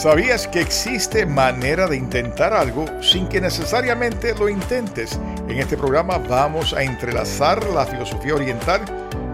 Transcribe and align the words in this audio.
¿Sabías 0.00 0.48
que 0.48 0.62
existe 0.62 1.26
manera 1.26 1.86
de 1.86 1.94
intentar 1.94 2.54
algo 2.54 2.86
sin 3.02 3.28
que 3.28 3.38
necesariamente 3.38 4.34
lo 4.34 4.48
intentes? 4.48 5.20
En 5.46 5.58
este 5.58 5.76
programa 5.76 6.16
vamos 6.16 6.72
a 6.72 6.82
entrelazar 6.82 7.62
la 7.66 7.84
filosofía 7.84 8.34
oriental 8.34 8.80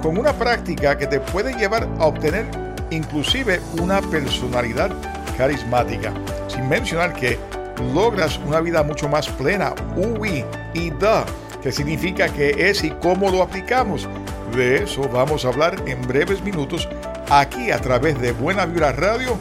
con 0.02 0.19
una 0.19 0.33
práctica 0.33 0.98
que 0.98 1.07
te 1.07 1.21
puede 1.21 1.55
llevar 1.55 1.89
a 2.01 2.07
obtener 2.07 2.47
inclusive 2.91 3.60
una 3.80 4.01
personalidad 4.01 4.91
carismática, 5.38 6.12
sin 6.48 6.69
mencionar 6.69 7.15
que 7.15 7.38
logras 7.95 8.37
una 8.45 8.59
vida 8.59 8.83
mucho 8.83 9.09
más 9.09 9.29
plena, 9.29 9.73
uwi 9.95 10.45
y 10.74 10.91
da, 10.91 11.24
que 11.62 11.71
significa 11.71 12.29
que 12.29 12.69
es 12.69 12.83
y 12.83 12.91
cómo 12.91 13.30
lo 13.30 13.41
aplicamos. 13.41 14.09
De 14.57 14.83
eso 14.83 15.09
vamos 15.10 15.45
a 15.45 15.48
hablar 15.48 15.80
en 15.87 16.02
breves 16.02 16.43
minutos 16.43 16.88
aquí 17.30 17.71
a 17.71 17.79
través 17.79 18.21
de 18.21 18.33
Buena 18.33 18.66
Vibra 18.66 18.91
Radio. 18.91 19.38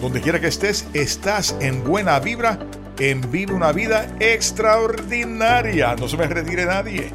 Donde 0.00 0.20
quiera 0.20 0.40
que 0.40 0.48
estés, 0.48 0.86
estás 0.92 1.56
en 1.60 1.82
buena 1.84 2.18
vibra, 2.20 2.58
en 2.98 3.30
Vive 3.30 3.52
una 3.52 3.72
vida 3.72 4.06
extraordinaria. 4.20 5.96
No 5.96 6.08
se 6.08 6.16
me 6.16 6.26
retire 6.26 6.66
nadie. 6.66 7.12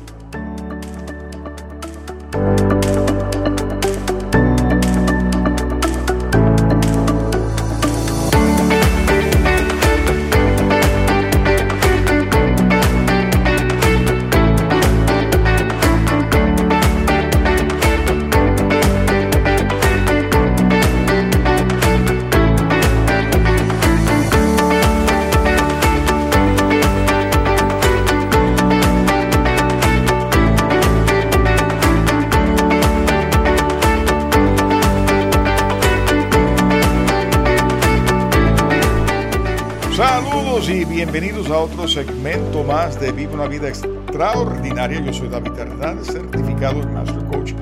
A 41.54 41.60
otro 41.60 41.86
segmento 41.86 42.64
más 42.64 43.00
de 43.00 43.12
Vive 43.12 43.34
una 43.34 43.48
vida 43.48 43.68
extraordinaria. 43.68 45.02
Yo 45.02 45.12
soy 45.12 45.28
David 45.28 45.52
Hernández, 45.58 46.08
certificado 46.08 46.82
en 46.82 46.94
Master 46.94 47.26
Coach 47.26 47.54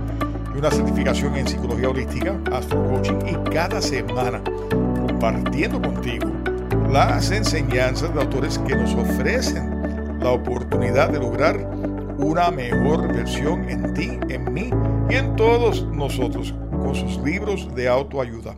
y 0.54 0.58
una 0.60 0.70
certificación 0.70 1.36
en 1.36 1.48
psicología 1.48 1.90
holística, 1.90 2.40
Astro 2.52 2.84
Coaching 2.88 3.20
y 3.26 3.50
cada 3.50 3.82
semana 3.82 4.44
compartiendo 5.08 5.82
contigo 5.82 6.30
las 6.92 7.32
enseñanzas 7.32 8.14
de 8.14 8.22
autores 8.22 8.60
que 8.60 8.76
nos 8.76 8.94
ofrecen 8.94 10.20
la 10.20 10.32
oportunidad 10.32 11.10
de 11.10 11.20
lograr 11.20 11.58
una 12.18 12.52
mejor 12.52 13.12
versión 13.12 13.68
en 13.70 13.94
ti, 13.96 14.20
en 14.30 14.54
mí 14.54 14.70
y 15.10 15.16
en 15.16 15.36
todos 15.36 15.88
nosotros 15.88 16.54
con 16.70 16.94
sus 16.94 17.18
libros 17.24 17.74
de 17.74 17.88
autoayuda. 17.88 18.56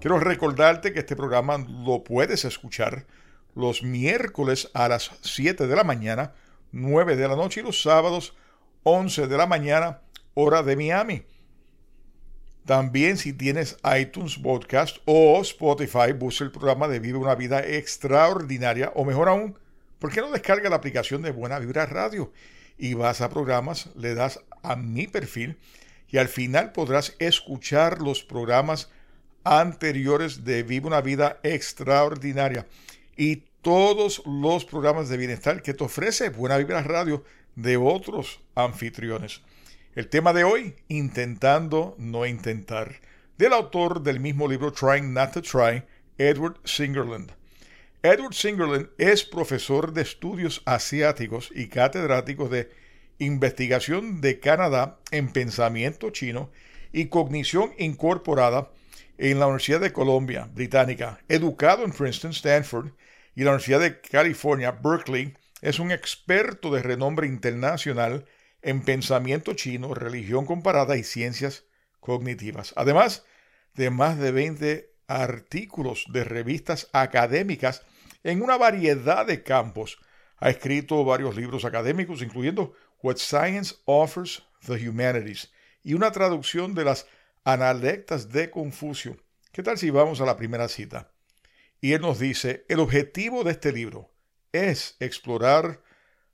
Quiero 0.00 0.18
recordarte 0.18 0.92
que 0.92 0.98
este 0.98 1.16
programa 1.16 1.56
lo 1.58 2.04
puedes 2.04 2.44
escuchar 2.44 3.06
los 3.56 3.82
miércoles 3.82 4.70
a 4.74 4.86
las 4.86 5.10
7 5.22 5.66
de 5.66 5.74
la 5.74 5.82
mañana, 5.82 6.34
9 6.72 7.16
de 7.16 7.26
la 7.26 7.36
noche 7.36 7.60
y 7.60 7.62
los 7.64 7.82
sábados 7.82 8.36
11 8.82 9.26
de 9.26 9.36
la 9.36 9.46
mañana, 9.46 10.02
hora 10.34 10.62
de 10.62 10.76
Miami. 10.76 11.22
También 12.66 13.16
si 13.16 13.32
tienes 13.32 13.78
iTunes 13.98 14.36
Podcast 14.36 14.98
o 15.06 15.40
Spotify, 15.40 16.12
busca 16.12 16.44
el 16.44 16.50
programa 16.50 16.86
de 16.86 17.00
Vive 17.00 17.16
una 17.16 17.34
vida 17.34 17.66
extraordinaria 17.66 18.92
o 18.94 19.06
mejor 19.06 19.30
aún, 19.30 19.58
¿por 19.98 20.12
qué 20.12 20.20
no 20.20 20.30
descarga 20.30 20.68
la 20.68 20.76
aplicación 20.76 21.22
de 21.22 21.30
Buena 21.30 21.58
Vibra 21.58 21.86
Radio? 21.86 22.32
Y 22.76 22.92
vas 22.92 23.22
a 23.22 23.30
programas, 23.30 23.88
le 23.96 24.14
das 24.14 24.40
a 24.62 24.76
mi 24.76 25.06
perfil 25.06 25.56
y 26.08 26.18
al 26.18 26.28
final 26.28 26.72
podrás 26.72 27.14
escuchar 27.20 28.02
los 28.02 28.22
programas 28.22 28.90
anteriores 29.44 30.44
de 30.44 30.62
Vive 30.62 30.88
una 30.88 31.00
vida 31.00 31.40
extraordinaria 31.42 32.66
y 33.16 33.44
todos 33.66 34.22
los 34.24 34.64
programas 34.64 35.08
de 35.08 35.16
bienestar 35.16 35.60
que 35.60 35.74
te 35.74 35.82
ofrece 35.82 36.28
Buena 36.28 36.56
Vibra 36.56 36.84
Radio 36.84 37.24
de 37.56 37.76
otros 37.76 38.38
anfitriones. 38.54 39.42
El 39.96 40.08
tema 40.08 40.32
de 40.32 40.44
hoy, 40.44 40.76
Intentando 40.86 41.96
no 41.98 42.26
intentar, 42.26 43.00
del 43.38 43.52
autor 43.52 44.04
del 44.04 44.20
mismo 44.20 44.46
libro 44.46 44.72
Trying 44.72 45.12
Not 45.12 45.32
to 45.32 45.42
Try, 45.42 45.82
Edward 46.16 46.58
Singerland. 46.62 47.32
Edward 48.04 48.34
Singerland 48.34 48.90
es 48.98 49.24
profesor 49.24 49.92
de 49.92 50.02
estudios 50.02 50.62
asiáticos 50.64 51.50
y 51.52 51.66
catedrático 51.66 52.48
de 52.48 52.70
investigación 53.18 54.20
de 54.20 54.38
Canadá 54.38 55.00
en 55.10 55.32
pensamiento 55.32 56.10
chino 56.10 56.50
y 56.92 57.06
cognición 57.06 57.72
incorporada 57.78 58.70
en 59.18 59.40
la 59.40 59.48
Universidad 59.48 59.80
de 59.80 59.92
Columbia 59.92 60.48
Británica, 60.54 61.18
educado 61.28 61.84
en 61.84 61.90
Princeton, 61.90 62.30
Stanford 62.30 62.92
y 63.36 63.44
la 63.44 63.50
Universidad 63.50 63.80
de 63.80 64.00
California, 64.00 64.72
Berkeley, 64.72 65.34
es 65.60 65.78
un 65.78 65.92
experto 65.92 66.72
de 66.72 66.82
renombre 66.82 67.26
internacional 67.26 68.24
en 68.62 68.82
pensamiento 68.82 69.52
chino, 69.52 69.94
religión 69.94 70.46
comparada 70.46 70.96
y 70.96 71.04
ciencias 71.04 71.64
cognitivas. 72.00 72.72
Además 72.76 73.24
de 73.74 73.90
más 73.90 74.18
de 74.18 74.32
20 74.32 74.90
artículos 75.06 76.06
de 76.08 76.24
revistas 76.24 76.88
académicas 76.92 77.82
en 78.24 78.42
una 78.42 78.56
variedad 78.56 79.26
de 79.26 79.42
campos. 79.42 79.98
Ha 80.38 80.48
escrito 80.48 81.04
varios 81.04 81.36
libros 81.36 81.64
académicos, 81.64 82.22
incluyendo 82.22 82.72
What 83.02 83.16
Science 83.18 83.76
Offers 83.84 84.42
the 84.66 84.88
Humanities 84.88 85.52
y 85.82 85.92
una 85.92 86.10
traducción 86.10 86.74
de 86.74 86.84
las 86.84 87.06
analectas 87.44 88.30
de 88.30 88.50
Confucio. 88.50 89.18
¿Qué 89.52 89.62
tal 89.62 89.76
si 89.76 89.90
vamos 89.90 90.20
a 90.22 90.24
la 90.24 90.36
primera 90.36 90.68
cita? 90.68 91.12
Y 91.80 91.92
él 91.92 92.00
nos 92.00 92.18
dice, 92.18 92.64
el 92.68 92.80
objetivo 92.80 93.44
de 93.44 93.52
este 93.52 93.72
libro 93.72 94.14
es 94.52 94.96
explorar 95.00 95.82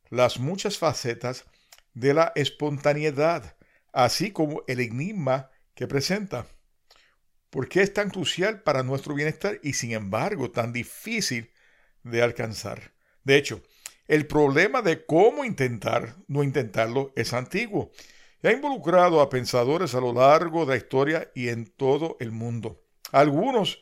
las 0.09 0.39
muchas 0.39 0.79
facetas 0.79 1.45
de 1.95 2.15
la 2.15 2.33
espontaneidad, 2.35 3.57
así 3.93 4.31
como 4.31 4.63
el 4.67 4.81
enigma 4.81 5.51
que 5.75 5.87
presenta. 5.87 6.47
¿Por 7.51 7.69
qué 7.69 7.83
es 7.83 7.93
tan 7.93 8.11
crucial 8.11 8.63
para 8.63 8.83
nuestro 8.83 9.15
bienestar 9.15 9.61
y 9.63 9.75
sin 9.75 9.93
embargo 9.93 10.51
tan 10.51 10.73
difícil 10.73 11.53
de 12.03 12.23
alcanzar? 12.23 12.93
De 13.25 13.37
hecho, 13.37 13.63
el 14.09 14.27
problema 14.27 14.83
de 14.83 15.05
cómo 15.05 15.45
intentar 15.45 16.17
no 16.29 16.43
intentarlo 16.43 17.13
es 17.15 17.33
antiguo 17.33 17.91
y 18.43 18.49
ha 18.49 18.53
involucrado 18.53 19.21
a 19.21 19.31
pensadores 19.31 19.95
a 19.95 20.01
lo 20.01 20.13
largo 20.13 20.67
de 20.67 20.73
la 20.73 20.77
historia 20.77 21.31
y 21.35 21.49
en 21.49 21.67
todo 21.67 22.17
el 22.21 22.33
mundo. 22.33 22.83
Algunos 23.13 23.81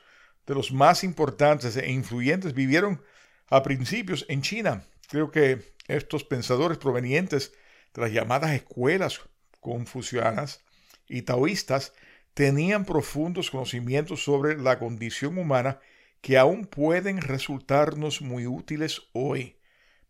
de 0.50 0.56
los 0.56 0.72
más 0.72 1.05
importantes 1.05 1.77
e 1.77 1.93
influyentes 1.93 2.55
vivieron 2.55 3.05
a 3.50 3.62
principios 3.62 4.27
en 4.28 4.43
China. 4.43 4.84
Creo 5.09 5.31
que 5.31 5.77
estos 5.87 6.25
pensadores 6.25 6.77
provenientes 6.77 7.53
de 7.94 8.03
las 8.03 8.11
llamadas 8.11 8.50
escuelas 8.50 9.21
confucianas 9.61 10.65
y 11.06 11.22
taoístas 11.22 11.93
tenían 12.34 12.84
profundos 12.84 13.49
conocimientos 13.49 14.25
sobre 14.25 14.58
la 14.58 14.81
condición 14.81 15.38
humana 15.38 15.79
que 16.20 16.37
aún 16.37 16.67
pueden 16.67 17.20
resultarnos 17.20 18.20
muy 18.20 18.49
útiles 18.49 19.03
hoy. 19.12 19.56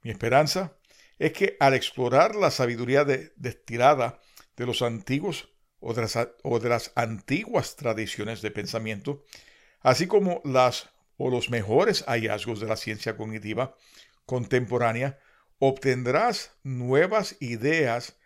Mi 0.01 0.11
esperanza 0.11 0.75
es 1.19 1.35
que 1.35 1.59
al 1.61 1.75
explorar 1.75 2.35
la 2.35 2.51
sabiduría 2.51 3.05
destilada 3.05 4.21
de 4.57 4.65
los 4.65 4.81
antiguos 4.81 5.51
o 5.81 5.93
de 5.93 6.69
las 6.71 6.93
antiguas 6.95 7.77
tradiciones 7.77 8.41
de 8.41 8.51
pensamiento, 8.51 9.23
así 9.81 10.07
como 10.07 10.41
las 10.45 10.91
o 11.17 11.31
los 11.31 11.51
mejores 11.51 12.05
hallazgos 12.07 12.61
de 12.61 12.67
la 12.67 12.77
ciencia 12.77 13.17
cognitiva 13.17 13.77
contemporánea, 14.25 15.19
obtendrás 15.59 16.53
nuevas 16.63 17.37
ideas 17.41 18.17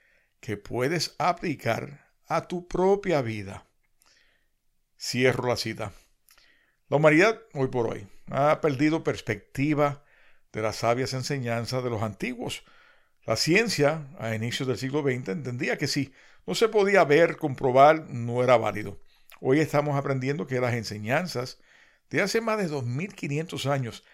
que 0.41 0.57
puedes 0.57 1.15
aplicar 1.19 2.13
a 2.27 2.47
tu 2.47 2.69
propia 2.69 3.23
vida. 3.23 3.67
Cierro 4.99 5.49
la 5.49 5.57
cita. 5.57 5.93
La 6.89 6.99
humanidad, 6.99 7.41
hoy 7.55 7.69
por 7.69 7.89
hoy, 7.89 8.07
ha 8.31 8.61
perdido 8.61 9.03
perspectiva 9.03 10.05
de 10.53 10.63
las 10.63 10.77
sabias 10.77 11.13
enseñanzas 11.15 11.83
de 11.83 11.91
los 11.91 12.03
antiguos. 12.03 12.63
La 13.27 13.37
ciencia, 13.37 14.07
a 14.19 14.35
inicios 14.35 14.69
del 14.69 14.79
siglo 14.79 15.03
XX, 15.03 15.31
entendía 15.31 15.79
que 15.79 15.89
si 15.89 16.13
no 16.47 16.55
se 16.55 16.69
podía 16.69 17.05
ver, 17.05 17.37
comprobar, 17.37 18.09
no 18.11 18.45
era 18.45 18.57
válido. 18.57 19.01
Hoy 19.41 19.61
estamos 19.61 19.97
aprendiendo 19.97 20.47
que 20.47 20.61
las 20.61 20.75
enseñanzas 20.75 21.59
de 22.11 22.23
hace 22.23 22.41
más 22.41 22.59
de 22.59 22.69
2500 22.69 23.67
años 23.67 24.05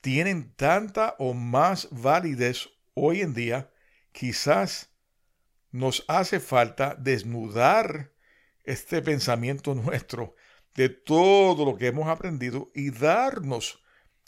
tienen 0.00 0.52
tanta 0.54 1.16
o 1.18 1.34
más 1.34 1.88
validez 1.90 2.68
hoy 2.94 3.20
en 3.20 3.34
día, 3.34 3.70
quizás 4.12 4.90
nos 5.72 6.04
hace 6.08 6.40
falta 6.40 6.94
desnudar 6.98 8.12
este 8.64 9.02
pensamiento 9.02 9.74
nuestro 9.74 10.34
de 10.74 10.88
todo 10.88 11.64
lo 11.64 11.76
que 11.76 11.88
hemos 11.88 12.08
aprendido 12.08 12.70
y 12.74 12.90
darnos 12.90 13.82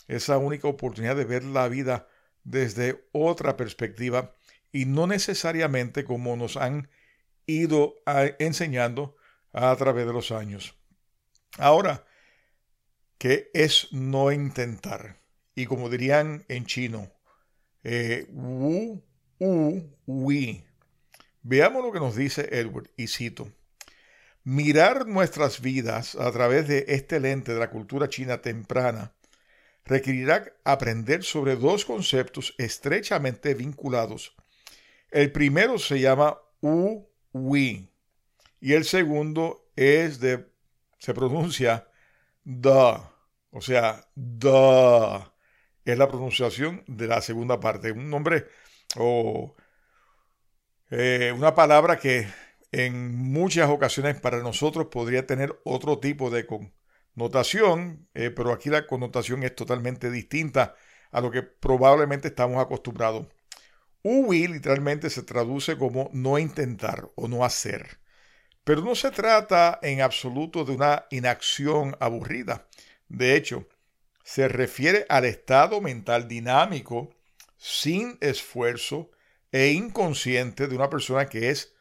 esa 0.08 0.38
única 0.38 0.66
oportunidad 0.66 1.14
de 1.14 1.24
ver 1.24 1.44
la 1.44 1.68
vida 1.68 2.08
desde 2.42 3.06
otra 3.12 3.56
perspectiva 3.56 4.34
y 4.72 4.86
no 4.86 5.06
necesariamente 5.06 6.04
como 6.04 6.36
nos 6.36 6.56
han 6.56 6.88
ido 7.46 7.94
enseñando 8.38 9.16
a 9.52 9.74
través 9.76 10.06
de 10.06 10.12
los 10.12 10.30
años. 10.30 10.76
Ahora, 11.58 12.04
¿qué 13.18 13.50
es 13.52 13.88
no 13.92 14.32
intentar? 14.32 15.20
Y 15.54 15.66
como 15.66 15.88
dirían 15.88 16.44
en 16.48 16.64
chino, 16.66 17.12
eh, 17.82 18.26
wu, 18.30 19.02
u, 19.38 19.80
wi. 20.06 20.64
Veamos 21.42 21.84
lo 21.84 21.92
que 21.92 22.00
nos 22.00 22.16
dice 22.16 22.48
Edward, 22.52 22.90
y 22.96 23.08
cito. 23.08 23.50
Mirar 24.44 25.06
nuestras 25.06 25.60
vidas 25.60 26.14
a 26.14 26.30
través 26.32 26.66
de 26.68 26.84
este 26.88 27.20
lente 27.20 27.52
de 27.52 27.58
la 27.58 27.70
cultura 27.70 28.08
china 28.08 28.40
temprana 28.40 29.12
requerirá 29.84 30.52
aprender 30.64 31.24
sobre 31.24 31.56
dos 31.56 31.84
conceptos 31.84 32.54
estrechamente 32.58 33.54
vinculados. 33.54 34.34
El 35.10 35.32
primero 35.32 35.78
se 35.78 36.00
llama 36.00 36.38
u 36.60 37.06
wi 37.32 37.89
y 38.60 38.74
el 38.74 38.84
segundo 38.84 39.70
es 39.76 40.20
de 40.20 40.50
se 40.98 41.14
pronuncia 41.14 41.88
da, 42.44 43.12
o 43.50 43.60
sea, 43.60 44.08
da 44.14 45.32
es 45.84 45.98
la 45.98 46.08
pronunciación 46.08 46.84
de 46.86 47.06
la 47.06 47.20
segunda 47.22 47.58
parte, 47.60 47.92
un 47.92 48.10
nombre 48.10 48.46
o 48.96 49.54
eh, 50.90 51.32
una 51.36 51.54
palabra 51.54 51.98
que 51.98 52.28
en 52.72 53.14
muchas 53.16 53.70
ocasiones 53.70 54.20
para 54.20 54.38
nosotros 54.42 54.86
podría 54.90 55.26
tener 55.26 55.58
otro 55.64 55.98
tipo 55.98 56.30
de 56.30 56.46
connotación, 56.46 58.08
eh, 58.14 58.30
pero 58.30 58.52
aquí 58.52 58.70
la 58.70 58.86
connotación 58.86 59.42
es 59.42 59.54
totalmente 59.54 60.10
distinta 60.10 60.74
a 61.10 61.20
lo 61.20 61.30
que 61.30 61.42
probablemente 61.42 62.28
estamos 62.28 62.62
acostumbrados. 62.62 63.26
Uwi 64.02 64.48
literalmente 64.48 65.10
se 65.10 65.22
traduce 65.22 65.76
como 65.78 66.10
no 66.12 66.38
intentar 66.38 67.10
o 67.16 67.28
no 67.28 67.44
hacer. 67.44 67.99
Pero 68.64 68.82
no 68.82 68.94
se 68.94 69.10
trata 69.10 69.78
en 69.82 70.00
absoluto 70.00 70.64
de 70.64 70.72
una 70.72 71.06
inacción 71.10 71.96
aburrida. 72.00 72.66
De 73.08 73.34
hecho, 73.34 73.66
se 74.22 74.48
refiere 74.48 75.06
al 75.08 75.24
estado 75.24 75.80
mental 75.80 76.28
dinámico, 76.28 77.10
sin 77.56 78.16
esfuerzo 78.20 79.10
e 79.52 79.68
inconsciente 79.68 80.68
de 80.68 80.76
una 80.76 80.88
persona 80.88 81.28
que 81.28 81.50
es 81.50 81.74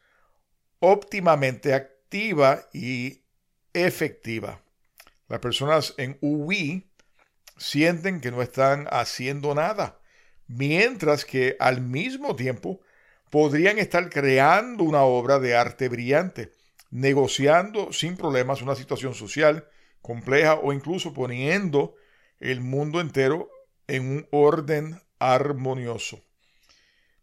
óptimamente 0.80 1.74
activa 1.74 2.66
y 2.72 3.22
efectiva. 3.72 4.60
Las 5.28 5.38
personas 5.38 5.94
en 5.96 6.18
UI 6.20 6.90
sienten 7.56 8.20
que 8.20 8.30
no 8.30 8.42
están 8.42 8.88
haciendo 8.90 9.54
nada, 9.54 10.00
mientras 10.48 11.24
que 11.24 11.56
al 11.60 11.80
mismo 11.80 12.34
tiempo 12.34 12.80
podrían 13.30 13.78
estar 13.78 14.10
creando 14.10 14.82
una 14.82 15.02
obra 15.02 15.38
de 15.38 15.54
arte 15.54 15.88
brillante, 15.88 16.50
negociando 16.90 17.92
sin 17.92 18.16
problemas 18.16 18.62
una 18.62 18.74
situación 18.74 19.14
social 19.14 19.68
compleja 20.02 20.54
o 20.54 20.72
incluso 20.72 21.12
poniendo 21.12 21.94
el 22.38 22.60
mundo 22.60 23.00
entero 23.00 23.50
en 23.86 24.10
un 24.10 24.28
orden 24.30 25.00
armonioso. 25.18 26.20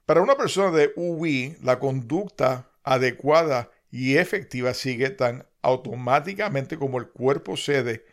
Para 0.06 0.22
una 0.22 0.36
persona 0.36 0.76
de 0.76 0.92
UI, 0.96 1.58
la 1.62 1.80
conducta 1.80 2.72
adecuada 2.84 3.72
y 3.92 4.18
efectiva 4.18 4.74
sigue 4.74 5.10
tan 5.10 5.46
automáticamente 5.62 6.78
como 6.78 6.98
el 7.00 7.10
cuerpo 7.10 7.58
cede 7.58 8.06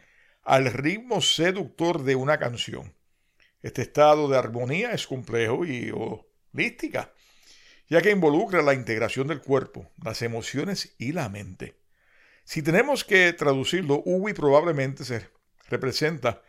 al 0.42 0.72
ritmo 0.72 1.20
seductor 1.20 2.02
de 2.02 2.16
una 2.16 2.38
canción. 2.38 2.94
Este 3.62 3.82
estado 3.82 4.28
de 4.28 4.36
armonía 4.36 4.92
es 4.92 5.06
complejo 5.06 5.64
y 5.64 5.92
holística, 5.92 7.12
ya 7.88 8.00
que 8.02 8.10
involucra 8.10 8.62
la 8.62 8.74
integración 8.74 9.28
del 9.28 9.40
cuerpo, 9.40 9.90
las 10.02 10.22
emociones 10.22 10.94
y 10.98 11.12
la 11.12 11.28
mente. 11.28 11.76
Si 12.44 12.62
tenemos 12.62 13.04
que 13.04 13.32
traducirlo, 13.32 14.02
UI 14.04 14.32
probablemente 14.34 15.04
se 15.04 15.28
representa 15.68 16.42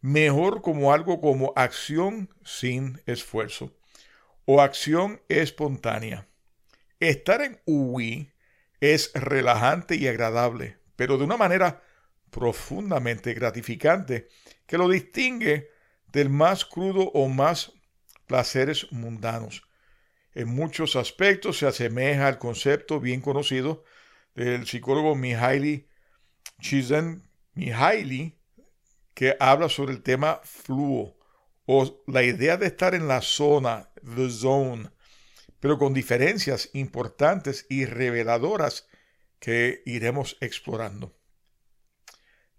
mejor 0.00 0.62
como 0.62 0.92
algo 0.92 1.20
como 1.20 1.52
acción 1.56 2.30
sin 2.44 3.00
esfuerzo 3.06 3.74
o 4.44 4.60
acción 4.60 5.20
espontánea. 5.28 6.28
Estar 7.00 7.42
en 7.42 7.60
UI 7.64 8.32
es 8.80 9.12
relajante 9.14 9.96
y 9.96 10.06
agradable, 10.06 10.78
pero 10.96 11.18
de 11.18 11.24
una 11.24 11.36
manera 11.36 11.82
profundamente 12.30 13.34
gratificante 13.34 14.28
que 14.66 14.78
lo 14.78 14.88
distingue 14.88 15.70
del 16.12 16.30
más 16.30 16.64
crudo 16.64 17.10
o 17.12 17.28
más 17.28 17.72
placeres 18.26 18.90
mundanos. 18.92 19.67
En 20.38 20.46
muchos 20.46 20.94
aspectos 20.94 21.58
se 21.58 21.66
asemeja 21.66 22.28
al 22.28 22.38
concepto 22.38 23.00
bien 23.00 23.20
conocido 23.20 23.82
del 24.36 24.68
psicólogo 24.68 25.16
Mihaly 25.16 25.88
Csikszentmihalyi 26.60 28.38
que 29.14 29.36
habla 29.40 29.68
sobre 29.68 29.94
el 29.94 30.02
tema 30.04 30.40
fluo 30.44 31.18
o 31.66 32.04
la 32.06 32.22
idea 32.22 32.56
de 32.56 32.68
estar 32.68 32.94
en 32.94 33.08
la 33.08 33.20
zona, 33.20 33.90
the 34.14 34.30
zone, 34.30 34.88
pero 35.58 35.76
con 35.76 35.92
diferencias 35.92 36.70
importantes 36.72 37.66
y 37.68 37.84
reveladoras 37.84 38.86
que 39.40 39.82
iremos 39.86 40.36
explorando. 40.40 41.18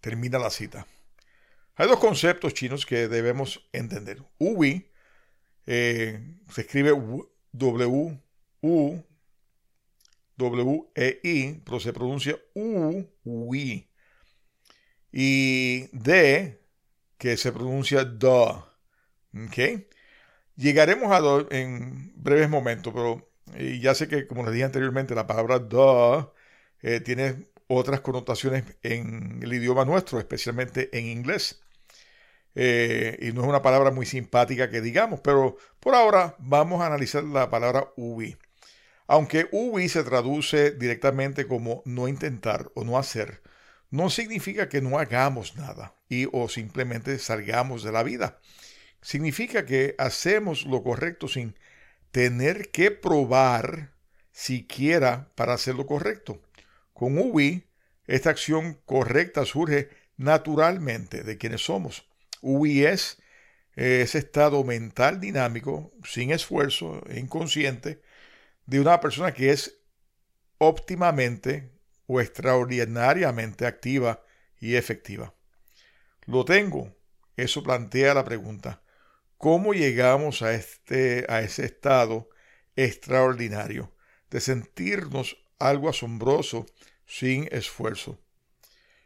Termina 0.02 0.38
la 0.38 0.50
cita. 0.50 0.86
Hay 1.76 1.88
dos 1.88 2.00
conceptos 2.00 2.54
chinos 2.54 2.86
que 2.86 3.08
debemos 3.08 3.70
entender. 3.72 4.22
Ui 4.38 4.92
eh, 5.66 6.36
se 6.52 6.62
escribe 6.62 6.92
W 7.54 8.19
U 8.62 9.04
W 10.38 10.92
E 10.96 11.19
I, 11.24 11.62
pero 11.66 11.80
se 11.80 11.94
pronuncia 11.94 12.38
U 12.56 13.06
Ui 13.24 13.90
y 15.12 15.88
D, 15.92 16.62
que 17.18 17.38
se 17.38 17.52
pronuncia 17.52 18.06
DA. 18.06 18.66
¿Okay? 19.47 19.88
Llegaremos 20.56 21.12
a 21.12 21.21
DA 21.21 21.47
en 21.52 22.14
breves 22.16 22.50
momentos, 22.50 22.94
pero 22.94 23.30
ya 23.81 23.95
sé 23.95 24.07
que, 24.07 24.28
como 24.28 24.44
les 24.44 24.54
dije 24.54 24.66
anteriormente, 24.66 25.16
la 25.16 25.28
palabra 25.28 25.59
DA 25.59 26.31
eh, 26.81 27.00
tiene 27.02 27.50
otras 27.68 28.02
connotaciones 28.02 28.64
en 28.83 29.42
el 29.44 29.54
idioma 29.54 29.85
nuestro, 29.85 30.19
especialmente 30.19 30.90
en 30.97 31.06
inglés. 31.07 31.62
Eh, 32.56 33.18
y 33.22 33.32
no 33.32 33.42
es 33.42 33.48
una 33.48 33.62
palabra 33.62 33.92
muy 33.92 34.06
simpática 34.06 34.70
que 34.70 34.82
digamos, 34.82 35.22
pero 35.22 35.58
por 35.80 35.96
ahora 35.96 36.36
vamos 36.40 36.82
a 36.82 36.88
analizar 36.88 37.24
la 37.24 37.50
palabra 37.50 37.90
UBI. 37.96 38.38
Aunque 39.08 39.48
UBI 39.52 39.90
se 39.90 40.04
traduce 40.04 40.72
directamente 40.72 41.48
como 41.48 41.82
no 41.86 42.08
intentar 42.08 42.72
o 42.76 42.84
no 42.84 42.98
hacer, 42.98 43.42
no 43.90 44.10
significa 44.10 44.70
que 44.70 44.82
no 44.82 45.00
hagamos 45.00 45.56
nada 45.56 45.96
y 46.10 46.28
o 46.32 46.48
simplemente 46.48 47.18
salgamos 47.20 47.84
de 47.84 47.92
la 47.92 48.04
vida. 48.04 48.40
Significa 49.02 49.66
que 49.66 49.96
hacemos 49.98 50.66
lo 50.66 50.84
correcto 50.84 51.28
sin 51.28 51.56
tener 52.12 52.70
que 52.70 52.92
probar 52.92 53.94
siquiera 54.32 55.32
para 55.36 55.54
hacer 55.54 55.76
lo 55.76 55.86
correcto. 55.86 56.42
Con 56.94 57.18
UI, 57.18 57.68
esta 58.08 58.30
acción 58.30 58.80
correcta 58.86 59.46
surge 59.46 59.90
naturalmente 60.18 61.24
de 61.24 61.38
quienes 61.38 61.62
somos. 61.64 62.08
UI 62.42 62.86
es 62.86 63.22
ese 63.76 64.18
estado 64.18 64.64
mental 64.64 65.19
dinámico, 65.19 65.94
sin 66.04 66.31
esfuerzo 66.31 67.02
inconsciente, 67.16 68.02
de 68.66 68.80
una 68.80 69.00
persona 69.00 69.34
que 69.34 69.52
es 69.52 69.80
óptimamente 70.58 71.72
o 72.06 72.19
extraordinariamente 72.19 73.66
activa 73.66 74.24
y 74.60 74.76
efectiva. 74.76 75.34
Lo 76.26 76.46
tengo. 76.46 76.96
Eso 77.38 77.64
plantea 77.64 78.14
la 78.14 78.26
pregunta. 78.26 78.81
¿Cómo 79.38 79.74
llegamos 79.74 80.42
a, 80.42 80.54
este, 80.54 81.26
a 81.30 81.42
ese 81.42 81.66
estado 81.66 82.30
extraordinario 82.76 83.94
de 84.30 84.42
sentirnos 84.42 85.38
algo 85.58 85.88
asombroso 85.88 86.66
sin 87.06 87.48
esfuerzo? 87.52 88.19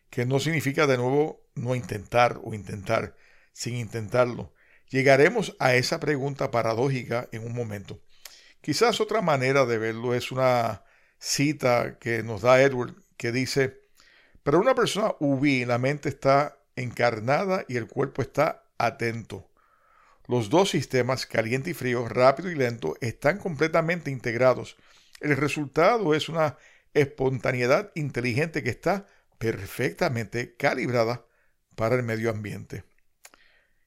Que 0.09 0.25
no 0.25 0.39
significa 0.39 0.87
de 0.87 0.97
nuevo 0.97 1.45
no 1.53 1.75
intentar 1.75 2.39
o 2.43 2.55
intentar 2.55 3.15
sin 3.53 3.75
intentarlo. 3.75 4.53
Llegaremos 4.89 5.55
a 5.59 5.75
esa 5.75 5.99
pregunta 5.99 6.51
paradójica 6.51 7.29
en 7.31 7.45
un 7.45 7.53
momento. 7.53 8.01
Quizás 8.61 8.99
otra 9.01 9.21
manera 9.21 9.65
de 9.65 9.77
verlo 9.77 10.13
es 10.13 10.31
una 10.31 10.83
cita 11.19 11.97
que 11.99 12.23
nos 12.23 12.41
da 12.41 12.61
Edward 12.61 12.95
que 13.17 13.31
dice, 13.31 13.81
pero 14.43 14.59
una 14.59 14.75
persona 14.75 15.15
UV, 15.19 15.65
la 15.65 15.77
mente 15.77 16.09
está 16.09 16.59
encarnada 16.75 17.65
y 17.67 17.77
el 17.77 17.87
cuerpo 17.87 18.21
está 18.21 18.65
atento. 18.77 19.49
Los 20.27 20.49
dos 20.49 20.69
sistemas, 20.69 21.25
caliente 21.25 21.71
y 21.71 21.73
frío, 21.73 22.07
rápido 22.07 22.49
y 22.49 22.55
lento, 22.55 22.95
están 23.01 23.37
completamente 23.39 24.11
integrados. 24.11 24.77
El 25.19 25.37
resultado 25.37 26.13
es 26.13 26.29
una 26.29 26.57
espontaneidad 26.93 27.91
inteligente 27.95 28.63
que 28.63 28.69
está 28.69 29.07
perfectamente 29.37 30.55
calibrada 30.55 31.25
para 31.75 31.95
el 31.95 32.03
medio 32.03 32.29
ambiente. 32.29 32.83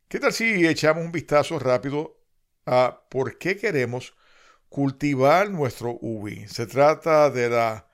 ¿Qué 0.09 0.21
tal 0.21 0.33
si 0.33 0.65
echamos 0.67 1.05
un 1.05 1.11
vistazo 1.11 1.59
rápido 1.59 2.17
a 2.65 3.03
por 3.11 3.39
qué 3.39 3.57
queremos 3.57 4.15
cultivar 4.69 5.51
nuestro 5.51 5.99
UBI? 6.01 6.47
Se 6.47 6.67
trata 6.67 7.29
de, 7.31 7.51
la, 7.51 7.89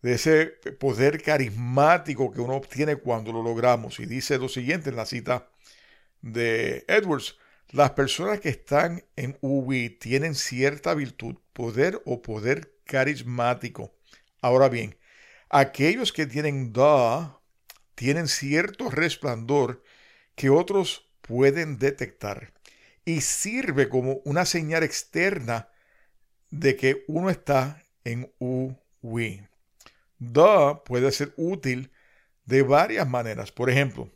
de 0.00 0.14
ese 0.14 0.46
poder 0.78 1.20
carismático 1.22 2.30
que 2.30 2.40
uno 2.40 2.54
obtiene 2.54 2.96
cuando 2.96 3.32
lo 3.32 3.42
logramos. 3.42 3.98
Y 3.98 4.06
dice 4.06 4.38
lo 4.38 4.48
siguiente 4.48 4.90
en 4.90 4.96
la 4.96 5.06
cita 5.06 5.50
de 6.22 6.84
Edwards. 6.86 7.36
Las 7.70 7.90
personas 7.92 8.38
que 8.40 8.50
están 8.50 9.04
en 9.16 9.36
UBI 9.40 9.90
tienen 9.90 10.36
cierta 10.36 10.94
virtud, 10.94 11.36
poder 11.52 12.00
o 12.04 12.22
poder 12.22 12.76
carismático. 12.84 13.92
Ahora 14.40 14.68
bien, 14.68 14.96
aquellos 15.50 16.12
que 16.12 16.26
tienen 16.26 16.72
da 16.72 17.40
tienen 17.96 18.28
cierto 18.28 18.88
resplandor 18.90 19.82
que 20.36 20.50
otros 20.50 21.03
pueden 21.26 21.78
detectar 21.78 22.52
y 23.04 23.22
sirve 23.22 23.88
como 23.88 24.20
una 24.24 24.44
señal 24.44 24.82
externa 24.82 25.68
de 26.50 26.76
que 26.76 27.04
uno 27.08 27.30
está 27.30 27.82
en 28.04 28.32
UWI. 28.38 29.46
Da 30.18 30.84
puede 30.84 31.10
ser 31.12 31.32
útil 31.36 31.90
de 32.44 32.62
varias 32.62 33.08
maneras. 33.08 33.52
Por 33.52 33.70
ejemplo, 33.70 34.10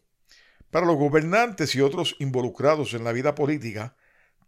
para 0.71 0.87
los 0.87 0.97
gobernantes 0.97 1.75
y 1.75 1.81
otros 1.81 2.15
involucrados 2.19 2.95
en 2.95 3.05
la 3.05 3.13
vida 3.13 3.35
política, 3.35 3.97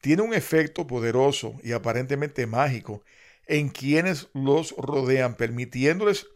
tiene 0.00 0.22
un 0.22 0.34
efecto 0.34 0.86
poderoso 0.86 1.56
y 1.62 1.72
aparentemente 1.72 2.46
mágico 2.46 3.02
en 3.46 3.68
quienes 3.68 4.28
los 4.32 4.74
rodean, 4.76 5.34
permitiéndoles 5.34 6.28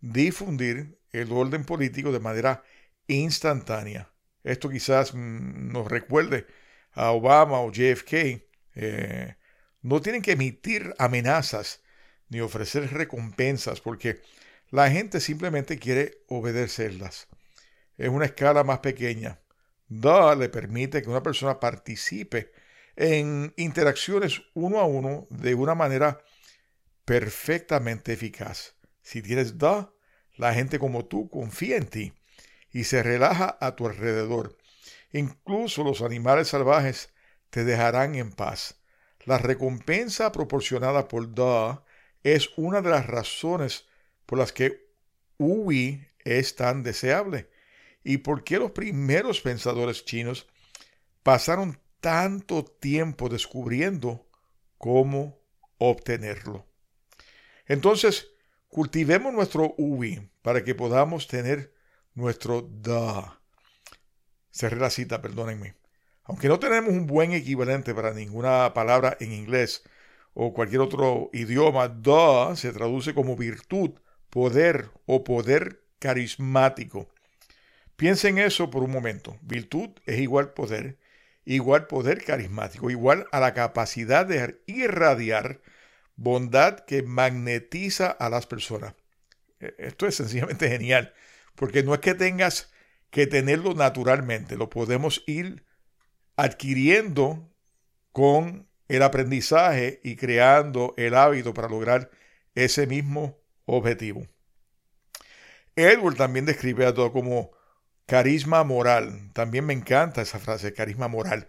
difundir 0.00 0.98
el 1.12 1.32
orden 1.32 1.64
político 1.64 2.10
de 2.12 2.20
manera 2.20 2.62
instantánea. 3.06 4.10
Esto 4.44 4.68
quizás 4.68 5.14
mm, 5.14 5.72
nos 5.72 5.88
recuerde 5.88 6.46
a 6.92 7.10
Obama 7.12 7.60
o 7.60 7.72
JFK. 7.72 8.12
Eh, 8.74 9.36
no 9.82 10.00
tienen 10.00 10.22
que 10.22 10.32
emitir 10.32 10.94
amenazas 10.98 11.82
ni 12.28 12.40
ofrecer 12.40 12.92
recompensas 12.92 13.80
porque 13.80 14.20
la 14.70 14.90
gente 14.90 15.20
simplemente 15.20 15.78
quiere 15.78 16.22
obedecerlas. 16.28 17.28
Es 17.96 18.08
una 18.08 18.26
escala 18.26 18.64
más 18.64 18.80
pequeña. 18.80 19.40
Da 19.88 20.34
le 20.34 20.48
permite 20.48 21.02
que 21.02 21.08
una 21.08 21.22
persona 21.22 21.58
participe 21.58 22.52
en 22.96 23.54
interacciones 23.56 24.42
uno 24.54 24.80
a 24.80 24.84
uno 24.84 25.26
de 25.30 25.54
una 25.54 25.74
manera 25.74 26.22
perfectamente 27.04 28.12
eficaz. 28.12 28.74
Si 29.00 29.22
tienes 29.22 29.56
da, 29.56 29.90
la 30.36 30.52
gente 30.52 30.78
como 30.78 31.06
tú 31.06 31.30
confía 31.30 31.76
en 31.76 31.86
ti 31.86 32.17
y 32.78 32.84
se 32.84 33.02
relaja 33.02 33.58
a 33.60 33.74
tu 33.74 33.88
alrededor. 33.88 34.56
Incluso 35.10 35.82
los 35.82 36.00
animales 36.00 36.46
salvajes 36.46 37.12
te 37.50 37.64
dejarán 37.64 38.14
en 38.14 38.30
paz. 38.30 38.76
La 39.24 39.36
recompensa 39.36 40.30
proporcionada 40.30 41.08
por 41.08 41.34
Da 41.34 41.82
es 42.22 42.50
una 42.56 42.80
de 42.80 42.90
las 42.90 43.08
razones 43.08 43.88
por 44.26 44.38
las 44.38 44.52
que 44.52 44.92
UI 45.38 46.06
es 46.20 46.54
tan 46.54 46.84
deseable 46.84 47.50
y 48.04 48.18
por 48.18 48.44
qué 48.44 48.60
los 48.60 48.70
primeros 48.70 49.40
pensadores 49.40 50.04
chinos 50.04 50.46
pasaron 51.24 51.80
tanto 51.98 52.64
tiempo 52.64 53.28
descubriendo 53.28 54.28
cómo 54.76 55.40
obtenerlo. 55.78 56.64
Entonces, 57.66 58.28
cultivemos 58.68 59.34
nuestro 59.34 59.74
UI 59.78 60.30
para 60.42 60.62
que 60.62 60.76
podamos 60.76 61.26
tener 61.26 61.76
nuestro 62.18 62.62
da. 62.62 63.40
Cerré 64.50 64.76
la 64.76 64.90
cita, 64.90 65.22
perdónenme. 65.22 65.76
Aunque 66.24 66.48
no 66.48 66.58
tenemos 66.58 66.90
un 66.90 67.06
buen 67.06 67.32
equivalente 67.32 67.94
para 67.94 68.12
ninguna 68.12 68.74
palabra 68.74 69.16
en 69.20 69.32
inglés 69.32 69.84
o 70.34 70.52
cualquier 70.52 70.80
otro 70.80 71.30
idioma, 71.32 71.88
da 71.88 72.54
se 72.56 72.72
traduce 72.72 73.14
como 73.14 73.36
virtud, 73.36 73.92
poder 74.30 74.90
o 75.06 75.24
poder 75.24 75.84
carismático. 75.98 77.08
Piensen 77.96 78.38
eso 78.38 78.68
por 78.68 78.82
un 78.82 78.90
momento. 78.90 79.38
Virtud 79.42 79.90
es 80.04 80.18
igual 80.18 80.52
poder, 80.52 80.98
igual 81.44 81.86
poder 81.86 82.24
carismático, 82.24 82.90
igual 82.90 83.26
a 83.32 83.40
la 83.40 83.54
capacidad 83.54 84.26
de 84.26 84.60
irradiar 84.66 85.60
bondad 86.16 86.80
que 86.80 87.02
magnetiza 87.02 88.10
a 88.10 88.28
las 88.28 88.46
personas. 88.46 88.94
E, 89.60 89.74
esto 89.78 90.06
es 90.06 90.16
sencillamente 90.16 90.68
genial, 90.68 91.14
porque 91.58 91.82
no 91.82 91.92
es 91.92 92.00
que 92.00 92.14
tengas 92.14 92.70
que 93.10 93.26
tenerlo 93.26 93.74
naturalmente, 93.74 94.56
lo 94.56 94.70
podemos 94.70 95.24
ir 95.26 95.64
adquiriendo 96.36 97.52
con 98.12 98.68
el 98.86 99.02
aprendizaje 99.02 100.00
y 100.04 100.14
creando 100.14 100.94
el 100.96 101.16
hábito 101.16 101.52
para 101.54 101.68
lograr 101.68 102.10
ese 102.54 102.86
mismo 102.86 103.40
objetivo. 103.64 104.26
Edward 105.74 106.14
también 106.14 106.46
describe 106.46 106.86
a 106.86 106.94
todo 106.94 107.12
como 107.12 107.50
carisma 108.06 108.62
moral. 108.62 109.30
También 109.32 109.66
me 109.66 109.74
encanta 109.74 110.22
esa 110.22 110.38
frase, 110.38 110.72
carisma 110.72 111.08
moral. 111.08 111.48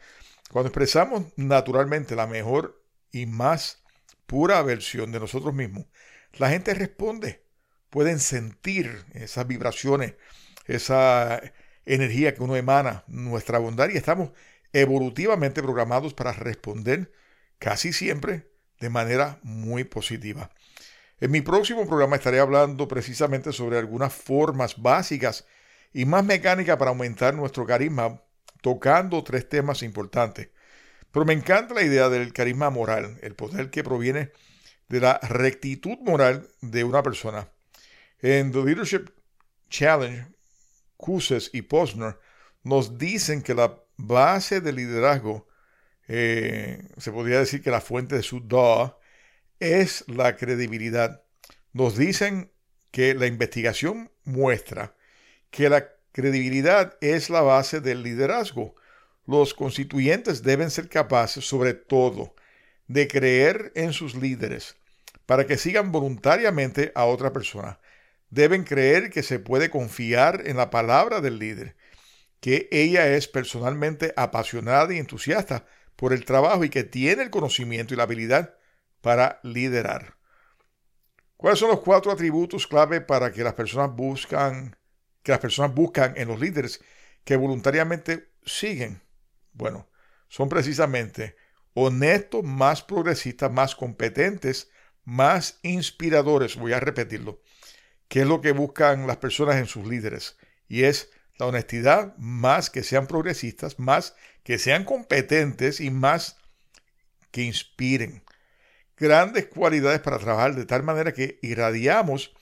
Cuando 0.51 0.69
expresamos 0.69 1.25
naturalmente 1.35 2.15
la 2.15 2.25
mejor 2.25 2.83
y 3.11 3.27
más 3.27 3.83
pura 4.25 4.61
versión 4.63 5.11
de 5.11 5.19
nosotros 5.19 5.53
mismos, 5.53 5.85
la 6.33 6.49
gente 6.49 6.73
responde. 6.73 7.48
Pueden 7.89 8.19
sentir 8.19 9.05
esas 9.13 9.47
vibraciones, 9.47 10.13
esa 10.65 11.41
energía 11.85 12.35
que 12.35 12.43
uno 12.43 12.55
emana, 12.55 13.03
nuestra 13.07 13.57
bondad, 13.57 13.89
y 13.89 13.97
estamos 13.97 14.31
evolutivamente 14.73 15.63
programados 15.63 16.13
para 16.13 16.33
responder 16.33 17.11
casi 17.57 17.93
siempre 17.93 18.47
de 18.79 18.89
manera 18.89 19.39
muy 19.43 19.83
positiva. 19.83 20.51
En 21.19 21.31
mi 21.31 21.41
próximo 21.41 21.85
programa 21.85 22.15
estaré 22.15 22.39
hablando 22.39 22.87
precisamente 22.87 23.51
sobre 23.51 23.77
algunas 23.77 24.13
formas 24.13 24.81
básicas 24.81 25.45
y 25.91 26.05
más 26.05 26.23
mecánicas 26.23 26.77
para 26.77 26.91
aumentar 26.91 27.33
nuestro 27.33 27.65
carisma, 27.65 28.21
tocando 28.61 29.23
tres 29.23 29.49
temas 29.49 29.83
importantes. 29.83 30.49
Pero 31.11 31.25
me 31.25 31.33
encanta 31.33 31.73
la 31.73 31.81
idea 31.81 32.07
del 32.09 32.31
carisma 32.31 32.69
moral, 32.69 33.17
el 33.21 33.35
poder 33.35 33.69
que 33.69 33.83
proviene 33.83 34.31
de 34.87 34.99
la 34.99 35.19
rectitud 35.19 35.97
moral 36.03 36.47
de 36.61 36.83
una 36.83 37.03
persona. 37.03 37.49
En 38.21 38.51
The 38.51 38.63
Leadership 38.63 39.09
Challenge, 39.69 40.27
Kuses 40.97 41.49
y 41.53 41.61
Posner 41.61 42.17
nos 42.63 42.97
dicen 42.97 43.41
que 43.41 43.53
la 43.53 43.81
base 43.97 44.61
del 44.61 44.75
liderazgo, 44.75 45.47
eh, 46.07 46.89
se 46.97 47.11
podría 47.11 47.39
decir 47.39 47.61
que 47.61 47.71
la 47.71 47.81
fuente 47.81 48.15
de 48.15 48.23
su 48.23 48.41
DA, 48.41 48.97
es 49.59 50.03
la 50.07 50.35
credibilidad. 50.35 51.23
Nos 51.73 51.97
dicen 51.97 52.51
que 52.91 53.13
la 53.13 53.27
investigación 53.27 54.11
muestra 54.23 54.95
que 55.51 55.69
la 55.69 55.89
credibilidad 56.11 56.97
es 57.01 57.29
la 57.29 57.41
base 57.41 57.81
del 57.81 58.03
liderazgo 58.03 58.75
los 59.29 59.53
constituyentes 59.53 60.41
deben 60.41 60.71
ser 60.71 60.89
capaces, 60.89 61.45
sobre 61.45 61.75
todo, 61.75 62.33
de 62.87 63.07
creer 63.07 63.71
en 63.75 63.93
sus 63.93 64.15
líderes 64.15 64.75
para 65.27 65.45
que 65.45 65.55
sigan 65.55 65.91
voluntariamente 65.91 66.91
a 66.95 67.05
otra 67.05 67.31
persona. 67.31 67.79
Deben 68.29 68.63
creer 68.63 69.09
que 69.09 69.23
se 69.23 69.39
puede 69.39 69.69
confiar 69.69 70.43
en 70.45 70.57
la 70.57 70.69
palabra 70.69 71.21
del 71.21 71.39
líder, 71.39 71.75
que 72.39 72.67
ella 72.71 73.07
es 73.07 73.27
personalmente 73.27 74.13
apasionada 74.15 74.93
y 74.93 74.97
entusiasta 74.97 75.65
por 75.95 76.13
el 76.13 76.25
trabajo 76.25 76.63
y 76.63 76.69
que 76.69 76.83
tiene 76.83 77.23
el 77.23 77.29
conocimiento 77.29 77.93
y 77.93 77.97
la 77.97 78.03
habilidad 78.03 78.55
para 79.01 79.39
liderar. 79.43 80.15
¿Cuáles 81.37 81.59
son 81.59 81.69
los 81.69 81.79
cuatro 81.79 82.11
atributos 82.11 82.67
clave 82.67 83.01
para 83.01 83.31
que 83.31 83.43
las 83.43 83.53
personas 83.53 83.95
buscan 83.95 84.75
que 85.23 85.31
las 85.33 85.41
personas 85.41 85.73
buscan 85.73 86.13
en 86.15 86.29
los 86.29 86.39
líderes 86.39 86.81
que 87.23 87.35
voluntariamente 87.35 88.31
siguen 88.45 89.01
bueno, 89.59 89.89
son 90.29 90.49
precisamente 90.49 91.35
honestos, 91.73 92.43
más 92.43 92.81
progresistas, 92.81 93.51
más 93.51 93.75
competentes, 93.75 94.71
más 95.03 95.59
inspiradores, 95.63 96.55
voy 96.55 96.73
a 96.73 96.79
repetirlo, 96.79 97.41
que 98.09 98.21
es 98.21 98.27
lo 98.27 98.41
que 98.41 98.51
buscan 98.51 99.07
las 99.07 99.17
personas 99.17 99.55
en 99.55 99.67
sus 99.67 99.87
líderes. 99.87 100.35
Y 100.67 100.83
es 100.83 101.09
la 101.37 101.45
honestidad, 101.45 102.17
más 102.17 102.69
que 102.69 102.83
sean 102.83 103.07
progresistas, 103.07 103.79
más 103.79 104.15
que 104.43 104.57
sean 104.57 104.83
competentes 104.83 105.79
y 105.79 105.89
más 105.89 106.37
que 107.31 107.43
inspiren. 107.43 108.23
Grandes 108.97 109.45
cualidades 109.45 110.01
para 110.01 110.19
trabajar 110.19 110.55
de 110.55 110.65
tal 110.65 110.83
manera 110.83 111.13
que 111.13 111.39
irradiamos 111.41 112.33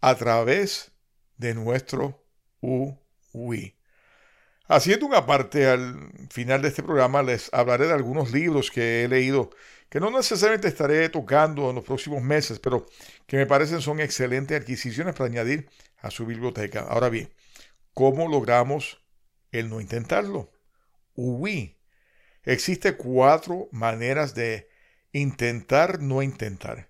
a 0.00 0.14
través 0.14 0.92
de 1.36 1.54
nuestro 1.54 2.24
UI. 2.60 3.74
Haciendo 4.68 5.06
una 5.06 5.26
parte 5.26 5.66
al 5.66 6.12
final 6.30 6.62
de 6.62 6.68
este 6.68 6.82
programa, 6.82 7.22
les 7.22 7.52
hablaré 7.52 7.86
de 7.86 7.94
algunos 7.94 8.32
libros 8.32 8.70
que 8.70 9.04
he 9.04 9.08
leído, 9.08 9.50
que 9.88 10.00
no 10.00 10.10
necesariamente 10.10 10.68
estaré 10.68 11.08
tocando 11.08 11.70
en 11.70 11.76
los 11.76 11.84
próximos 11.84 12.22
meses, 12.22 12.58
pero 12.58 12.86
que 13.26 13.36
me 13.36 13.46
parecen 13.46 13.80
son 13.80 14.00
excelentes 14.00 14.60
adquisiciones 14.60 15.14
para 15.14 15.30
añadir 15.30 15.68
a 15.98 16.10
su 16.10 16.26
biblioteca. 16.26 16.86
Ahora 16.88 17.08
bien, 17.08 17.32
¿cómo 17.94 18.28
logramos 18.28 19.02
el 19.50 19.70
no 19.70 19.80
intentarlo? 19.80 20.52
Uy, 21.14 21.78
existe 22.44 22.96
cuatro 22.96 23.68
maneras 23.72 24.34
de 24.34 24.68
intentar 25.12 26.00
no 26.00 26.22
intentar 26.22 26.88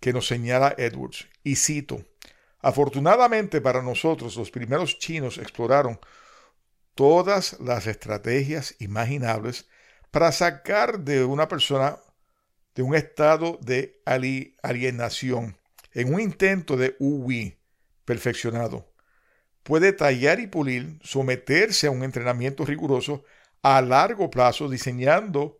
que 0.00 0.12
nos 0.12 0.26
señala 0.26 0.74
Edwards. 0.76 1.26
Y 1.42 1.56
cito, 1.56 2.04
afortunadamente 2.60 3.62
para 3.62 3.82
nosotros 3.82 4.36
los 4.36 4.50
primeros 4.50 4.98
chinos 4.98 5.38
exploraron 5.38 5.98
todas 6.94 7.58
las 7.60 7.86
estrategias 7.86 8.76
imaginables 8.78 9.66
para 10.10 10.30
sacar 10.30 11.00
de 11.00 11.24
una 11.24 11.48
persona 11.48 11.98
de 12.74 12.82
un 12.82 12.94
estado 12.94 13.58
de 13.62 14.00
alienación 14.62 15.56
en 15.92 16.12
un 16.12 16.20
intento 16.20 16.76
de 16.76 16.96
UI 16.98 17.58
perfeccionado. 18.04 18.92
Puede 19.62 19.92
tallar 19.92 20.40
y 20.40 20.46
pulir, 20.46 20.98
someterse 21.02 21.86
a 21.86 21.90
un 21.90 22.02
entrenamiento 22.02 22.64
riguroso 22.64 23.24
a 23.62 23.80
largo 23.80 24.28
plazo 24.28 24.68
diseñando, 24.68 25.58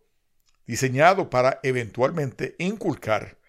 diseñado 0.67 1.29
para 1.29 1.59
eventualmente 1.63 2.55
inculcar 2.59 3.39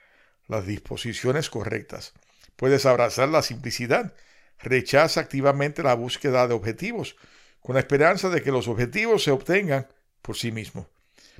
las 0.48 0.66
disposiciones 0.66 1.50
correctas. 1.50 2.14
Puedes 2.56 2.86
abrazar 2.86 3.28
la 3.28 3.42
simplicidad. 3.42 4.14
Rechaza 4.58 5.20
activamente 5.20 5.82
la 5.82 5.94
búsqueda 5.94 6.48
de 6.48 6.54
objetivos, 6.54 7.16
con 7.60 7.74
la 7.74 7.80
esperanza 7.80 8.30
de 8.30 8.42
que 8.42 8.52
los 8.52 8.68
objetivos 8.68 9.24
se 9.24 9.30
obtengan 9.30 9.88
por 10.22 10.36
sí 10.36 10.52
mismos. 10.52 10.86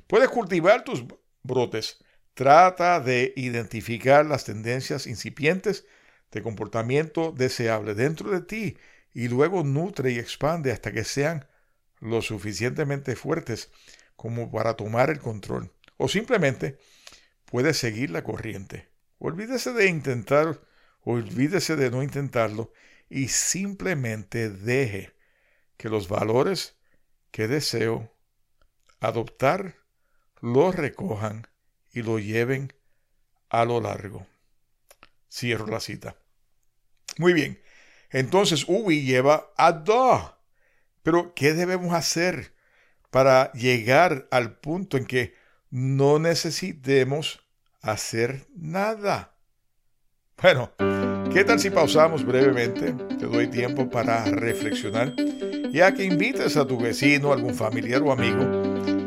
Puedes 0.05 0.29
cultivar 0.29 0.83
tus 0.83 1.03
brotes. 1.41 1.97
Trata 2.37 2.99
de 2.99 3.33
identificar 3.35 4.23
las 4.23 4.45
tendencias 4.45 5.07
incipientes 5.07 5.87
de 6.29 6.43
comportamiento 6.43 7.31
deseable 7.31 7.95
dentro 7.95 8.29
de 8.29 8.41
ti 8.41 8.77
y 9.11 9.27
luego 9.27 9.63
nutre 9.63 10.11
y 10.11 10.19
expande 10.19 10.71
hasta 10.71 10.91
que 10.91 11.03
sean 11.03 11.47
lo 11.99 12.21
suficientemente 12.21 13.15
fuertes 13.15 13.71
como 14.15 14.51
para 14.51 14.75
tomar 14.75 15.09
el 15.09 15.17
control. 15.17 15.73
O 15.97 16.07
simplemente 16.07 16.77
puedes 17.45 17.79
seguir 17.79 18.11
la 18.11 18.23
corriente. 18.23 18.87
Olvídese 19.17 19.73
de 19.73 19.87
intentar, 19.87 20.61
olvídese 21.01 21.75
de 21.75 21.89
no 21.89 22.03
intentarlo 22.03 22.71
y 23.09 23.29
simplemente 23.29 24.51
deje 24.51 25.11
que 25.75 25.89
los 25.89 26.07
valores 26.07 26.75
que 27.31 27.47
deseo 27.47 28.13
adoptar 28.99 29.73
los 30.39 30.75
recojan 30.75 31.47
y 31.93 32.01
lo 32.01 32.19
lleven 32.19 32.73
a 33.49 33.65
lo 33.65 33.81
largo. 33.81 34.25
Cierro 35.31 35.67
la 35.67 35.79
cita. 35.79 36.15
Muy 37.17 37.33
bien. 37.33 37.61
Entonces 38.09 38.65
Ubi 38.67 39.03
lleva 39.03 39.51
a 39.57 39.71
do. 39.71 40.37
Pero 41.03 41.33
¿qué 41.33 41.53
debemos 41.53 41.93
hacer 41.93 42.53
para 43.09 43.51
llegar 43.53 44.27
al 44.31 44.57
punto 44.57 44.97
en 44.97 45.05
que 45.05 45.33
no 45.69 46.19
necesitemos 46.19 47.39
hacer 47.81 48.47
nada. 48.55 49.33
Bueno, 50.41 50.71
¿qué 51.33 51.43
tal 51.43 51.59
si 51.59 51.69
pausamos 51.69 52.25
brevemente? 52.25 52.93
Te 53.17 53.25
doy 53.25 53.47
tiempo 53.47 53.89
para 53.89 54.25
reflexionar 54.25 55.13
y 55.17 55.81
a 55.81 55.93
que 55.93 56.03
invites 56.03 56.57
a 56.57 56.67
tu 56.67 56.77
vecino, 56.77 57.33
algún 57.33 57.55
familiar 57.55 58.01
o 58.03 58.11
amigo 58.11 58.45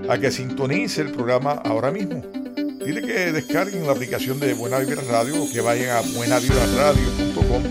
a 0.08 0.18
que 0.18 0.32
sintonice 0.32 1.02
el 1.02 1.12
programa 1.12 1.52
ahora 1.64 1.92
mismo. 1.92 2.39
Que 2.90 3.30
descarguen 3.32 3.86
la 3.86 3.92
aplicación 3.92 4.40
de 4.40 4.52
Buena 4.52 4.80
Vibra 4.80 5.00
Radio 5.08 5.44
o 5.44 5.48
que 5.48 5.60
vayan 5.60 5.96
a 5.96 6.00
buenavibraradio.com 6.00 7.62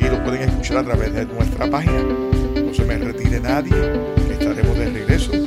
y 0.00 0.04
lo 0.04 0.24
pueden 0.24 0.48
escuchar 0.48 0.78
a 0.78 0.84
través 0.84 1.14
de 1.14 1.26
nuestra 1.26 1.70
página. 1.70 2.02
No 2.02 2.74
se 2.74 2.84
me 2.84 2.98
retire 2.98 3.38
nadie, 3.38 3.72
estaremos 4.32 4.76
de 4.76 4.90
regreso 4.90 5.37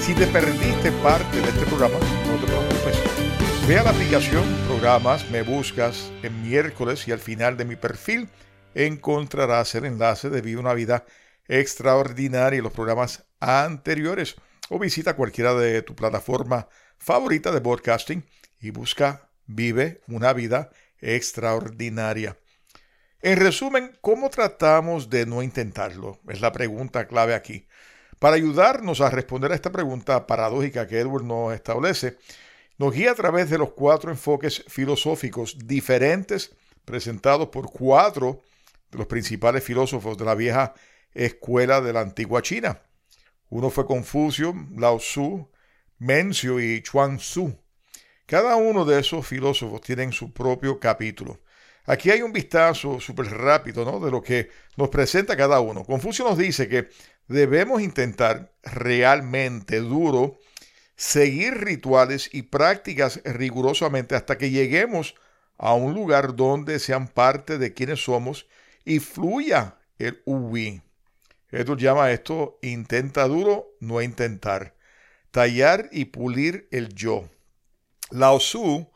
Si 0.00 0.12
te 0.12 0.26
perdiste 0.26 0.90
parte 1.00 1.40
de 1.40 1.48
este 1.48 1.64
programa, 1.66 1.94
no 2.26 2.36
te 2.36 2.46
preocupes. 2.46 3.68
Ve 3.68 3.78
a 3.78 3.84
la 3.84 3.90
aplicación 3.90 4.42
Programas, 4.66 5.30
me 5.30 5.42
buscas 5.42 6.10
en 6.24 6.42
miércoles 6.42 7.06
y 7.06 7.12
al 7.12 7.20
final 7.20 7.56
de 7.56 7.64
mi 7.64 7.76
perfil 7.76 8.28
encontrarás 8.74 9.72
el 9.76 9.84
enlace 9.84 10.30
de 10.30 10.40
Viva 10.40 10.60
una 10.60 10.74
Vida 10.74 11.04
Extraordinaria 11.46 12.58
y 12.58 12.62
los 12.62 12.72
programas 12.72 13.24
anteriores 13.38 14.34
o 14.68 14.80
visita 14.80 15.14
cualquiera 15.14 15.54
de 15.54 15.82
tu 15.82 15.94
plataforma 15.94 16.66
favorita 16.98 17.52
de 17.52 17.60
broadcasting 17.60 18.26
y 18.58 18.70
busca 18.70 19.30
Vive 19.46 20.00
una 20.08 20.32
Vida 20.32 20.70
Extraordinaria. 20.98 22.36
En 23.22 23.38
resumen, 23.38 23.96
¿cómo 24.00 24.28
tratamos 24.28 25.08
de 25.08 25.24
no 25.24 25.42
intentarlo? 25.44 26.20
Es 26.28 26.40
la 26.40 26.50
pregunta 26.50 27.06
clave 27.06 27.34
aquí. 27.34 27.68
Para 28.24 28.36
ayudarnos 28.36 29.02
a 29.02 29.10
responder 29.10 29.52
a 29.52 29.54
esta 29.54 29.70
pregunta 29.70 30.26
paradójica 30.26 30.86
que 30.86 30.98
Edward 30.98 31.24
nos 31.24 31.52
establece, 31.52 32.16
nos 32.78 32.94
guía 32.94 33.10
a 33.10 33.14
través 33.14 33.50
de 33.50 33.58
los 33.58 33.72
cuatro 33.72 34.10
enfoques 34.10 34.64
filosóficos 34.66 35.58
diferentes 35.66 36.56
presentados 36.86 37.48
por 37.48 37.70
cuatro 37.70 38.40
de 38.90 38.96
los 38.96 39.08
principales 39.08 39.62
filósofos 39.62 40.16
de 40.16 40.24
la 40.24 40.34
vieja 40.34 40.72
escuela 41.12 41.82
de 41.82 41.92
la 41.92 42.00
antigua 42.00 42.40
China. 42.40 42.80
Uno 43.50 43.68
fue 43.68 43.84
Confucio, 43.84 44.54
Lao 44.74 44.96
Tzu, 44.96 45.50
Mencio 45.98 46.58
y 46.60 46.80
Chuang 46.80 47.18
Tzu. 47.18 47.54
Cada 48.24 48.56
uno 48.56 48.86
de 48.86 49.00
esos 49.00 49.26
filósofos 49.26 49.82
tienen 49.82 50.12
su 50.12 50.32
propio 50.32 50.80
capítulo. 50.80 51.40
Aquí 51.86 52.10
hay 52.10 52.22
un 52.22 52.32
vistazo 52.32 52.98
súper 52.98 53.26
rápido 53.26 53.84
¿no? 53.84 54.00
de 54.00 54.10
lo 54.10 54.22
que 54.22 54.48
nos 54.76 54.88
presenta 54.88 55.36
cada 55.36 55.60
uno. 55.60 55.84
Confucio 55.84 56.24
nos 56.24 56.38
dice 56.38 56.66
que 56.66 56.88
debemos 57.28 57.82
intentar 57.82 58.52
realmente 58.62 59.80
duro 59.80 60.38
seguir 60.96 61.54
rituales 61.54 62.30
y 62.32 62.42
prácticas 62.42 63.20
rigurosamente 63.24 64.14
hasta 64.14 64.38
que 64.38 64.50
lleguemos 64.50 65.14
a 65.58 65.74
un 65.74 65.94
lugar 65.94 66.36
donde 66.36 66.78
sean 66.78 67.08
parte 67.08 67.58
de 67.58 67.72
quienes 67.74 68.04
somos 68.04 68.46
y 68.84 69.00
fluya 69.00 69.76
el 69.98 70.22
ubi. 70.24 70.82
Esto 71.50 71.76
llama 71.76 72.10
esto 72.10 72.58
intenta 72.62 73.28
duro, 73.28 73.76
no 73.80 74.02
intentar. 74.02 74.74
Tallar 75.30 75.88
y 75.92 76.06
pulir 76.06 76.68
el 76.70 76.88
yo. 76.94 77.28
Lao 78.10 78.38
Tzu 78.38 78.88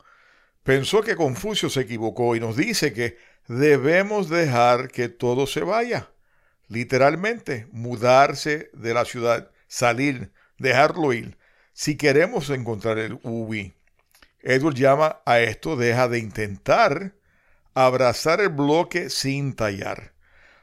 pensó 0.63 1.01
que 1.01 1.15
Confucio 1.15 1.69
se 1.69 1.81
equivocó 1.81 2.35
y 2.35 2.39
nos 2.39 2.55
dice 2.55 2.93
que 2.93 3.17
debemos 3.47 4.29
dejar 4.29 4.89
que 4.89 5.09
todo 5.09 5.47
se 5.47 5.61
vaya. 5.61 6.09
Literalmente, 6.69 7.67
mudarse 7.71 8.69
de 8.73 8.93
la 8.93 9.03
ciudad, 9.03 9.51
salir, 9.67 10.31
dejarlo 10.59 11.13
ir, 11.13 11.37
si 11.73 11.97
queremos 11.97 12.49
encontrar 12.51 12.99
el 12.99 13.19
ubi. 13.23 13.73
Edward 14.41 14.75
llama 14.75 15.21
a 15.25 15.39
esto 15.39 15.75
deja 15.75 16.07
de 16.07 16.19
intentar 16.19 17.15
abrazar 17.73 18.39
el 18.39 18.49
bloque 18.49 19.09
sin 19.09 19.55
tallar. 19.55 20.13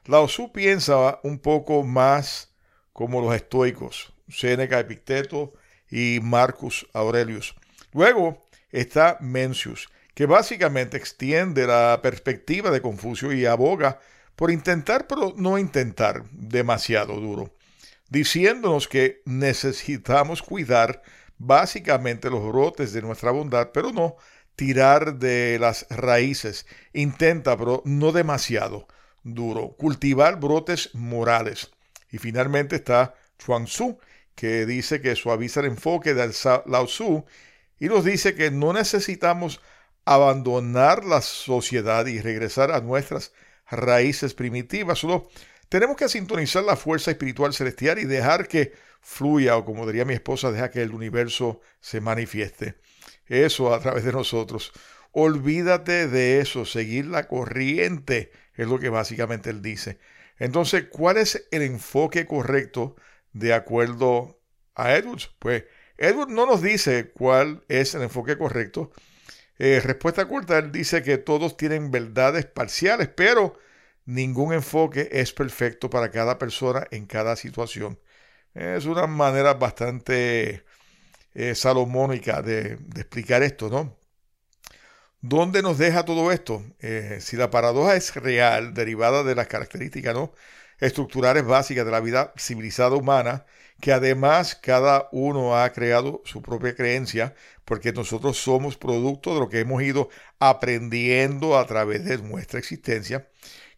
Lao 0.05 0.27
Tzu 0.27 0.53
piensa 0.53 1.19
un 1.25 1.40
poco 1.40 1.83
más 1.83 2.55
como 2.92 3.21
los 3.21 3.35
estoicos, 3.35 4.12
Séneca, 4.29 4.79
Epicteto 4.79 5.55
y 5.90 6.21
Marcus 6.23 6.87
Aurelius. 6.92 7.57
Luego 7.92 8.47
está 8.71 9.19
Mencius, 9.21 9.88
que 10.14 10.27
básicamente 10.27 10.97
extiende 10.97 11.66
la 11.66 12.01
perspectiva 12.01 12.71
de 12.71 12.81
Confucio 12.81 13.33
y 13.33 13.45
aboga 13.45 13.99
por 14.37 14.51
intentar, 14.51 15.07
pero 15.07 15.35
no 15.37 15.59
intentar 15.59 16.25
demasiado 16.31 17.18
duro, 17.18 17.55
diciéndonos 18.09 18.87
que 18.87 19.22
necesitamos 19.25 20.42
cuidar 20.42 21.03
básicamente 21.38 22.31
los 22.31 22.46
brotes 22.46 22.92
de 22.92 23.03
nuestra 23.03 23.31
bondad, 23.31 23.70
pero 23.72 23.92
no 23.92 24.16
tirar 24.55 25.18
de 25.18 25.59
las 25.59 25.87
raíces. 25.90 26.66
Intenta, 26.92 27.57
pero 27.57 27.83
no 27.85 28.12
demasiado 28.12 28.87
duro, 29.22 29.75
cultivar 29.79 30.38
brotes 30.38 30.94
morales. 30.94 31.70
Y 32.11 32.18
finalmente 32.18 32.77
está 32.77 33.14
Chuang 33.38 33.66
Tzu, 33.66 33.99
que 34.35 34.66
dice 34.66 35.01
que 35.01 35.16
suaviza 35.16 35.61
el 35.61 35.66
enfoque 35.66 36.14
del 36.14 36.33
Lao 36.66 36.87
Tzu 36.87 37.25
y 37.79 37.87
nos 37.87 38.05
dice 38.05 38.35
que 38.35 38.51
no 38.51 38.72
necesitamos 38.72 39.61
abandonar 40.05 41.05
la 41.05 41.20
sociedad 41.20 42.07
y 42.07 42.20
regresar 42.20 42.70
a 42.70 42.81
nuestras 42.81 43.33
raíces 43.71 44.35
primitivas, 44.35 44.99
solo 44.99 45.29
tenemos 45.69 45.97
que 45.97 46.09
sintonizar 46.09 46.63
la 46.65 46.77
fuerza 46.77 47.11
espiritual 47.11 47.53
celestial 47.53 47.99
y 47.99 48.05
dejar 48.05 48.47
que 48.47 48.73
fluya, 49.01 49.57
o 49.57 49.65
como 49.65 49.87
diría 49.87 50.05
mi 50.05 50.15
esposa, 50.15 50.53
deja 50.53 50.71
que 50.71 50.83
el 50.83 50.93
universo 50.93 51.61
se 51.81 52.01
manifieste. 52.01 52.77
Eso 53.27 53.75
a 53.75 53.81
través 53.81 54.05
de 54.05 54.13
nosotros. 54.13 54.73
Olvídate 55.13 56.09
de 56.09 56.41
eso, 56.41 56.65
seguir 56.65 57.07
la 57.07 57.27
corriente, 57.27 58.31
es 58.55 58.67
lo 58.67 58.79
que 58.79 58.89
básicamente 58.89 59.51
él 59.51 59.63
dice. 59.63 59.99
Entonces, 60.39 60.87
¿cuál 60.91 61.17
es 61.17 61.49
el 61.51 61.63
enfoque 61.63 62.27
correcto 62.27 62.97
de 63.33 63.55
acuerdo 63.55 64.41
a 64.75 64.95
Edwards? 64.95 65.31
Pues 65.39 65.65
Edwards 65.99 66.33
no 66.33 66.47
nos 66.47 66.63
dice 66.63 67.11
cuál 67.13 67.65
es 67.69 67.95
el 67.95 68.03
enfoque 68.03 68.37
correcto. 68.37 68.93
Eh, 69.59 69.81
respuesta 69.83 70.29
corta, 70.29 70.59
él 70.59 70.73
dice 70.73 71.03
que 71.03 71.19
todos 71.19 71.57
tienen 71.57 71.90
verdades 71.90 72.47
parciales, 72.47 73.09
pero 73.09 73.59
ningún 74.05 74.53
enfoque 74.55 75.09
es 75.12 75.33
perfecto 75.33 75.90
para 75.90 76.11
cada 76.11 76.38
persona 76.38 76.87
en 76.90 77.07
cada 77.07 77.37
situación. 77.37 77.99
Es 78.55 78.87
una 78.87 79.07
manera 79.07 79.55
bastante 79.55 80.64
eh, 81.35 81.55
salomónica 81.55 82.42
de, 82.42 82.79
explicar 82.97 83.42
esto, 83.42 83.69
¿no? 83.71 83.97
¿Dónde 85.21 85.62
nos 85.62 85.79
deja 85.79 86.05
todo 86.05 86.31
esto? 86.33 86.62
Eh, 86.81 87.19
si 87.21 87.37
la 87.37 87.51
paradoja 87.51 87.97
es 87.97 88.14
real, 88.14 88.75
derivada 88.75 89.23
de 89.23 89.35
las 89.35 89.49
características 89.49 90.14
¿no? 90.14 90.33
Estructurales 90.79 91.45
básicas 91.45 91.85
de 91.85 91.91
la 91.91 92.01
vida 92.01 92.33
civilizada 92.37 92.97
humana, 92.97 93.47
que 93.81 93.93
además 93.93 94.55
cada 94.55 95.09
uno 95.12 95.57
ha 95.57 95.71
creado 95.73 96.23
su 96.25 96.43
propia 96.43 96.75
creencia, 96.75 97.35
porque 97.65 97.93
nosotros 97.93 98.39
somos 98.39 98.77
producto 98.77 99.35
de 99.35 99.41
lo 99.41 99.49
que 99.49 99.61
hemos 99.61 99.83
ido 99.83 100.09
aprendiendo 100.39 101.59
a 101.59 101.67
través 101.67 102.05
de 102.05 102.19
nuestra 102.19 102.59
existencia, 102.59 103.29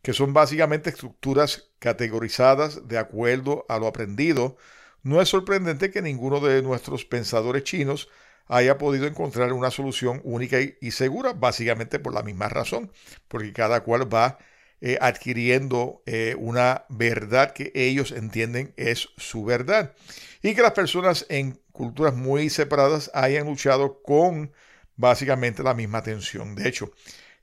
que 0.03 0.13
son 0.13 0.33
básicamente 0.33 0.91
estructuras 0.91 1.71
categorizadas 1.79 2.87
de 2.87 2.99
acuerdo 2.99 3.65
a 3.69 3.79
lo 3.79 3.87
aprendido, 3.87 4.57
no 5.03 5.21
es 5.21 5.29
sorprendente 5.29 5.91
que 5.91 6.03
ninguno 6.03 6.41
de 6.41 6.63
nuestros 6.63 7.05
pensadores 7.05 7.65
chinos 7.65 8.09
haya 8.47 8.79
podido 8.79 9.07
encontrar 9.07 9.53
una 9.53 9.71
solución 9.71 10.21
única 10.25 10.59
y 10.61 10.91
segura, 10.91 11.33
básicamente 11.35 11.99
por 11.99 12.15
la 12.15 12.23
misma 12.23 12.49
razón, 12.49 12.91
porque 13.29 13.53
cada 13.53 13.83
cual 13.83 14.13
va 14.13 14.39
eh, 14.81 14.97
adquiriendo 15.01 16.03
eh, 16.07 16.37
una 16.39 16.85
verdad 16.89 17.53
que 17.53 17.73
ellos 17.75 18.13
entienden 18.13 18.73
es 18.77 19.09
su 19.17 19.45
verdad. 19.45 19.95
Y 20.43 20.55
que 20.55 20.63
las 20.63 20.73
personas 20.73 21.27
en 21.29 21.61
culturas 21.73 22.15
muy 22.15 22.49
separadas 22.49 23.11
hayan 23.13 23.47
luchado 23.47 24.03
con 24.03 24.53
básicamente 24.97 25.63
la 25.63 25.75
misma 25.75 26.03
tensión. 26.03 26.55
De 26.55 26.69
hecho, 26.69 26.93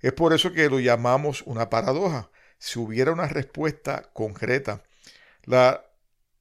es 0.01 0.13
por 0.13 0.33
eso 0.33 0.53
que 0.53 0.69
lo 0.69 0.79
llamamos 0.79 1.41
una 1.45 1.69
paradoja. 1.69 2.29
Si 2.57 2.79
hubiera 2.79 3.11
una 3.11 3.27
respuesta 3.27 4.09
concreta, 4.13 4.83
la 5.43 5.85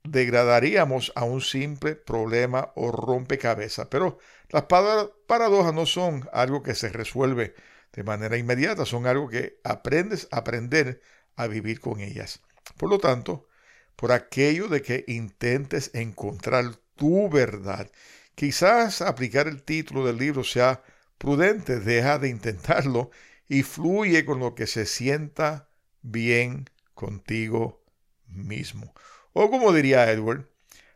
degradaríamos 0.04 1.12
a 1.14 1.24
un 1.24 1.40
simple 1.40 1.96
problema 1.96 2.72
o 2.76 2.92
rompecabezas. 2.92 3.88
Pero 3.88 4.18
las 4.50 4.64
paradojas 4.64 5.74
no 5.74 5.86
son 5.86 6.28
algo 6.32 6.62
que 6.62 6.74
se 6.74 6.90
resuelve 6.90 7.54
de 7.94 8.02
manera 8.02 8.36
inmediata, 8.36 8.84
son 8.84 9.06
algo 9.06 9.28
que 9.28 9.60
aprendes 9.62 10.28
a 10.30 10.38
aprender 10.38 11.00
a 11.36 11.46
vivir 11.46 11.80
con 11.80 12.00
ellas. 12.00 12.40
Por 12.76 12.90
lo 12.90 12.98
tanto, 12.98 13.48
por 13.96 14.12
aquello 14.12 14.68
de 14.68 14.82
que 14.82 15.04
intentes 15.06 15.90
encontrar 15.94 16.76
tu 16.96 17.30
verdad, 17.30 17.90
quizás 18.34 19.00
aplicar 19.00 19.46
el 19.46 19.62
título 19.62 20.04
del 20.04 20.18
libro 20.18 20.42
sea 20.42 20.82
prudente, 21.18 21.78
deja 21.78 22.18
de 22.18 22.28
intentarlo 22.28 23.10
y 23.48 23.62
fluye 23.62 24.24
con 24.24 24.40
lo 24.40 24.54
que 24.54 24.66
se 24.66 24.86
sienta 24.86 25.68
bien 26.02 26.68
contigo 26.94 27.84
mismo. 28.26 28.92
O 29.32 29.50
como 29.50 29.72
diría 29.72 30.10
Edward, 30.10 30.48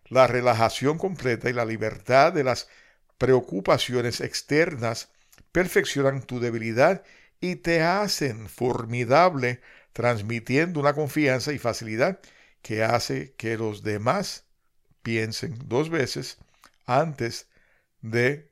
la 0.06 0.26
relajación 0.26 0.98
completa 0.98 1.48
y 1.48 1.52
la 1.52 1.64
libertad 1.64 2.32
de 2.32 2.44
las 2.44 2.68
preocupaciones 3.18 4.20
externas 4.20 5.11
perfeccionan 5.52 6.22
tu 6.22 6.40
debilidad 6.40 7.02
y 7.40 7.56
te 7.56 7.82
hacen 7.82 8.48
formidable, 8.48 9.61
transmitiendo 9.92 10.80
una 10.80 10.94
confianza 10.94 11.52
y 11.52 11.58
facilidad 11.58 12.20
que 12.62 12.82
hace 12.84 13.34
que 13.37 13.56
los 13.56 13.82
demás 13.82 14.44
piensen 15.02 15.56
dos 15.66 15.90
veces 15.90 16.38
antes 16.87 17.48
de 18.02 18.50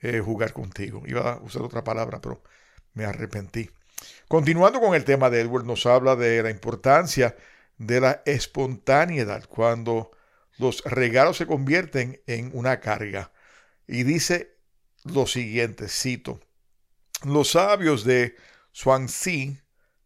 eh, 0.00 0.20
jugar 0.20 0.52
contigo. 0.52 1.02
Iba 1.06 1.32
a 1.32 1.40
usar 1.42 1.62
otra 1.62 1.84
palabra, 1.84 2.20
pero 2.20 2.42
me 2.94 3.04
arrepentí. 3.04 3.70
Continuando 4.28 4.80
con 4.80 4.94
el 4.94 5.04
tema 5.04 5.30
de 5.30 5.40
Edward, 5.40 5.64
nos 5.64 5.86
habla 5.86 6.16
de 6.16 6.42
la 6.42 6.50
importancia 6.50 7.36
de 7.78 8.00
la 8.00 8.22
espontaneidad 8.26 9.44
cuando 9.48 10.10
los 10.58 10.82
regalos 10.84 11.36
se 11.36 11.46
convierten 11.46 12.20
en 12.26 12.50
una 12.54 12.80
carga. 12.80 13.32
Y 13.86 14.02
dice 14.02 14.57
lo 15.12 15.26
siguiente, 15.26 15.88
cito, 15.88 16.40
los 17.24 17.52
sabios 17.52 18.04
de 18.04 18.36
Swansea 18.72 19.62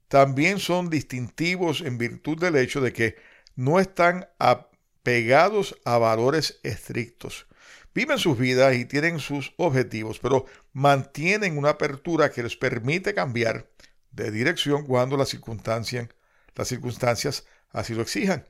también 0.08 0.58
son 0.58 0.90
distintivos 0.90 1.80
en 1.80 1.98
virtud 1.98 2.38
del 2.38 2.56
hecho 2.56 2.80
de 2.80 2.92
que 2.92 3.16
no 3.54 3.80
están 3.80 4.28
apegados 4.38 5.78
a 5.84 5.98
valores 5.98 6.60
estrictos. 6.62 7.46
Viven 7.94 8.18
sus 8.18 8.38
vidas 8.38 8.74
y 8.74 8.86
tienen 8.86 9.20
sus 9.20 9.52
objetivos, 9.58 10.18
pero 10.18 10.46
mantienen 10.72 11.58
una 11.58 11.70
apertura 11.70 12.30
que 12.30 12.42
les 12.42 12.56
permite 12.56 13.14
cambiar 13.14 13.70
de 14.10 14.30
dirección 14.30 14.86
cuando 14.86 15.16
las 15.16 15.28
circunstancias, 15.28 16.08
las 16.54 16.68
circunstancias 16.68 17.44
así 17.70 17.94
lo 17.94 18.02
exijan, 18.02 18.46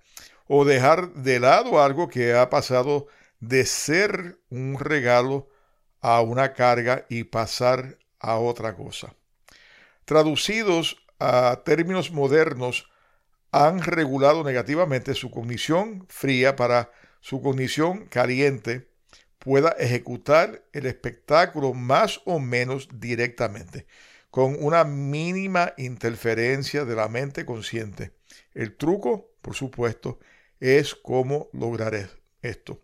o 0.47 0.65
dejar 0.65 1.13
de 1.15 1.41
lado 1.41 1.83
algo 1.83 2.09
que 2.09 2.35
ha 2.35 2.51
pasado 2.51 3.09
de 3.41 3.67
ser 3.67 4.39
un 4.51 4.79
regalo 4.79 5.49
a 6.03 6.21
una 6.21 6.53
carga 6.53 7.07
y 7.09 7.25
pasar 7.25 7.99
a 8.19 8.37
otra 8.37 8.77
cosa. 8.77 9.15
Traducidos 10.05 10.99
a 11.19 11.63
términos 11.65 12.11
modernos 12.11 12.91
han 13.53 13.81
regulado 13.83 14.45
negativamente 14.45 15.15
su 15.15 15.31
cognición 15.31 16.07
fría 16.09 16.57
para 16.57 16.91
su 17.21 17.41
cognición 17.41 18.07
caliente 18.07 18.93
pueda 19.39 19.71
ejecutar 19.71 20.65
el 20.73 20.87
espectáculo 20.87 21.75
más 21.75 22.21
o 22.25 22.39
menos 22.39 22.89
directamente, 22.95 23.87
con 24.31 24.57
una 24.61 24.85
mínima 24.85 25.75
interferencia 25.77 26.85
de 26.85 26.95
la 26.95 27.09
mente 27.09 27.45
consciente. 27.45 28.13
El 28.55 28.77
truco, 28.77 29.31
por 29.43 29.55
supuesto, 29.55 30.21
es 30.61 30.95
cómo 30.95 31.49
lograr 31.53 32.09
esto. 32.41 32.81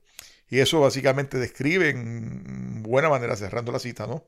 Y 0.51 0.61
eso 0.61 0.81
básicamente 0.81 1.39
describe 1.39 1.91
en 1.91 2.83
buena 2.83 3.09
manera, 3.09 3.37
cerrando 3.37 3.73
la 3.73 3.79
cita, 3.79 4.07
¿no? 4.07 4.25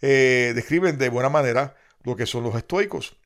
Eh, 0.00 0.52
describen 0.54 0.98
de 0.98 1.08
buena 1.08 1.28
manera 1.28 1.76
lo 2.04 2.16
que 2.16 2.26
son 2.26 2.44
los 2.44 2.54
estoicos. 2.54 3.16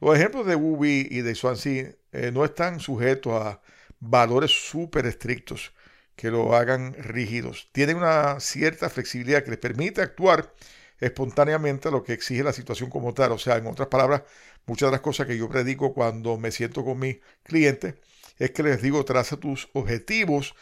Los 0.00 0.16
ejemplos 0.16 0.46
de 0.46 0.56
Ubi 0.56 1.06
y 1.10 1.20
de 1.22 1.34
Swansea 1.34 1.92
eh, 2.12 2.30
no 2.32 2.44
están 2.44 2.80
sujetos 2.80 3.32
a 3.34 3.60
valores 4.00 4.50
súper 4.50 5.06
estrictos 5.06 5.72
que 6.16 6.30
lo 6.30 6.54
hagan 6.56 6.94
rígidos. 6.94 7.68
Tienen 7.72 7.96
una 7.98 8.40
cierta 8.40 8.88
flexibilidad 8.90 9.42
que 9.42 9.50
les 9.50 9.58
permite 9.58 10.00
actuar 10.02 10.52
espontáneamente 11.00 11.88
a 11.88 11.90
lo 11.90 12.02
que 12.04 12.12
exige 12.12 12.42
la 12.44 12.52
situación 12.52 12.90
como 12.90 13.14
tal. 13.14 13.32
O 13.32 13.38
sea, 13.38 13.56
en 13.56 13.66
otras 13.66 13.88
palabras, 13.88 14.22
muchas 14.66 14.88
de 14.88 14.92
las 14.92 15.00
cosas 15.00 15.26
que 15.26 15.36
yo 15.36 15.48
predico 15.48 15.92
cuando 15.94 16.38
me 16.38 16.50
siento 16.50 16.84
con 16.84 16.98
mis 16.98 17.18
clientes 17.42 17.94
es 18.38 18.50
que 18.50 18.62
les 18.62 18.82
digo, 18.82 19.04
traza 19.04 19.36
tus 19.36 19.68
objetivos, 19.74 20.54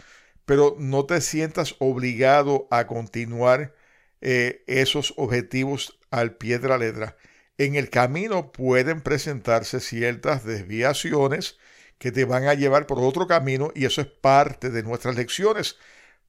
pero 0.45 0.77
no 0.79 1.07
te 1.07 1.21
sientas 1.21 1.77
obligado 1.79 2.69
a 2.71 2.87
continuar 2.87 3.75
eh, 4.21 4.65
esos 4.67 5.15
objetivos 5.17 5.99
al 6.11 6.37
pie 6.37 6.59
de 6.59 6.69
la 6.69 6.79
letra. 6.79 7.17
En 7.59 7.75
el 7.75 7.91
camino 7.91 8.53
pueden 8.53 9.01
presentarse 9.03 9.81
ciertas 9.81 10.45
desviaciones 10.45 11.59
que 11.99 12.13
te 12.13 12.25
van 12.25 12.45
a 12.45 12.55
llevar 12.55 12.87
por 12.87 12.99
otro 13.01 13.27
camino 13.27 13.71
y 13.75 13.85
eso 13.85 14.01
es 14.01 14.09
parte 14.09 14.71
de 14.71 14.83
nuestras 14.83 15.17
lecciones 15.17 15.77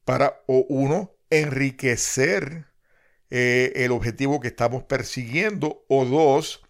para, 0.06 0.42
o 0.48 0.66
uno, 0.70 1.16
enriquecer 1.30 2.68
eh, 3.30 3.74
el 3.76 3.92
objetivo 3.92 4.40
que 4.40 4.50
estamos 4.50 4.84
persiguiendo 4.84 5.86
o 5.88 6.06
dos, 6.06 6.62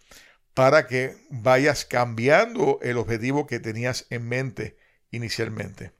para 0.54 0.86
que 0.86 1.16
vayas 1.30 1.84
cambiando 1.84 2.78
el 2.80 2.96
objetivo 2.96 3.46
que 3.46 3.60
tenías 3.60 4.06
en 4.10 4.28
mente 4.28 4.76
inicialmente. 5.10 5.92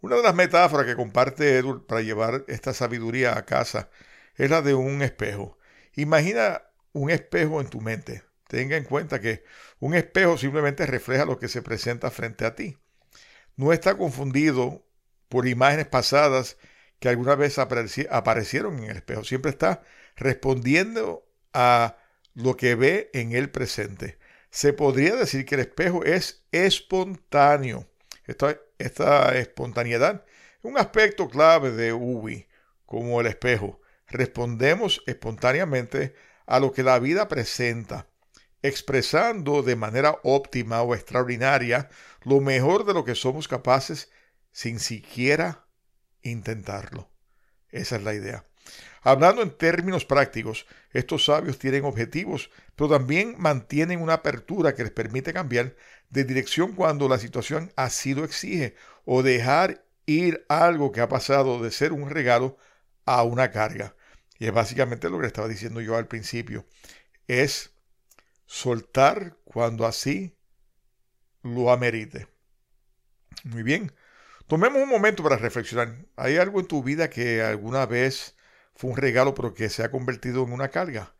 Una 0.00 0.16
de 0.16 0.22
las 0.22 0.34
metáforas 0.34 0.86
que 0.86 0.94
comparte 0.94 1.58
Edward 1.58 1.86
para 1.86 2.02
llevar 2.02 2.44
esta 2.46 2.72
sabiduría 2.72 3.36
a 3.36 3.44
casa 3.44 3.90
es 4.36 4.48
la 4.50 4.62
de 4.62 4.74
un 4.74 5.02
espejo. 5.02 5.58
Imagina 5.94 6.62
un 6.92 7.10
espejo 7.10 7.60
en 7.60 7.68
tu 7.68 7.80
mente. 7.80 8.22
Tenga 8.46 8.76
en 8.76 8.84
cuenta 8.84 9.20
que 9.20 9.44
un 9.80 9.94
espejo 9.94 10.38
simplemente 10.38 10.86
refleja 10.86 11.24
lo 11.24 11.38
que 11.38 11.48
se 11.48 11.62
presenta 11.62 12.10
frente 12.10 12.46
a 12.46 12.54
ti. 12.54 12.78
No 13.56 13.72
está 13.72 13.96
confundido 13.96 14.86
por 15.28 15.48
imágenes 15.48 15.88
pasadas 15.88 16.56
que 17.00 17.08
alguna 17.08 17.34
vez 17.34 17.58
aparecieron 17.58 18.78
en 18.78 18.90
el 18.90 18.96
espejo. 18.96 19.24
Siempre 19.24 19.50
está 19.50 19.82
respondiendo 20.16 21.26
a 21.52 21.98
lo 22.34 22.56
que 22.56 22.76
ve 22.76 23.10
en 23.12 23.32
el 23.32 23.50
presente. 23.50 24.18
Se 24.50 24.72
podría 24.72 25.16
decir 25.16 25.44
que 25.44 25.56
el 25.56 25.62
espejo 25.62 26.04
es 26.04 26.44
espontáneo. 26.52 27.86
Esta, 28.26 28.58
esta 28.78 29.36
espontaneidad 29.36 30.24
es 30.58 30.64
un 30.64 30.78
aspecto 30.78 31.28
clave 31.28 31.70
de 31.72 31.92
Ubi, 31.92 32.48
como 32.86 33.20
el 33.20 33.26
espejo. 33.26 33.80
Respondemos 34.06 35.02
espontáneamente 35.06 36.14
a 36.46 36.60
lo 36.60 36.72
que 36.72 36.82
la 36.82 36.98
vida 36.98 37.28
presenta, 37.28 38.08
expresando 38.62 39.62
de 39.62 39.76
manera 39.76 40.18
óptima 40.22 40.82
o 40.82 40.94
extraordinaria 40.94 41.88
lo 42.22 42.40
mejor 42.40 42.86
de 42.86 42.94
lo 42.94 43.04
que 43.04 43.14
somos 43.14 43.46
capaces 43.46 44.10
sin 44.50 44.80
siquiera 44.80 45.66
intentarlo. 46.22 47.10
Esa 47.70 47.96
es 47.96 48.02
la 48.02 48.14
idea. 48.14 48.47
Hablando 49.02 49.42
en 49.42 49.50
términos 49.50 50.04
prácticos, 50.04 50.66
estos 50.92 51.24
sabios 51.24 51.58
tienen 51.58 51.84
objetivos, 51.84 52.50
pero 52.76 52.90
también 52.90 53.34
mantienen 53.38 54.00
una 54.00 54.14
apertura 54.14 54.74
que 54.74 54.82
les 54.82 54.92
permite 54.92 55.32
cambiar 55.32 55.74
de 56.10 56.24
dirección 56.24 56.74
cuando 56.74 57.08
la 57.08 57.18
situación 57.18 57.72
así 57.76 58.14
lo 58.14 58.24
exige 58.24 58.74
o 59.04 59.22
dejar 59.22 59.84
ir 60.06 60.44
algo 60.48 60.92
que 60.92 61.00
ha 61.00 61.08
pasado 61.08 61.62
de 61.62 61.70
ser 61.70 61.92
un 61.92 62.10
regalo 62.10 62.56
a 63.04 63.22
una 63.22 63.50
carga. 63.50 63.94
Y 64.38 64.46
es 64.46 64.52
básicamente 64.52 65.10
lo 65.10 65.20
que 65.20 65.26
estaba 65.26 65.48
diciendo 65.48 65.80
yo 65.80 65.96
al 65.96 66.06
principio. 66.06 66.64
Es 67.26 67.72
soltar 68.46 69.36
cuando 69.44 69.86
así 69.86 70.36
lo 71.42 71.70
amerite. 71.70 72.28
Muy 73.44 73.62
bien. 73.62 73.92
Tomemos 74.46 74.82
un 74.82 74.88
momento 74.88 75.22
para 75.22 75.36
reflexionar. 75.36 75.94
¿Hay 76.16 76.36
algo 76.36 76.60
en 76.60 76.66
tu 76.66 76.82
vida 76.82 77.10
que 77.10 77.42
alguna 77.42 77.84
vez 77.84 78.34
fue 78.78 78.90
un 78.90 78.96
regalo 78.96 79.34
pero 79.34 79.52
que 79.52 79.68
se 79.68 79.82
ha 79.82 79.90
convertido 79.90 80.42
en 80.44 80.52
una 80.52 80.70
carga? 80.70 81.14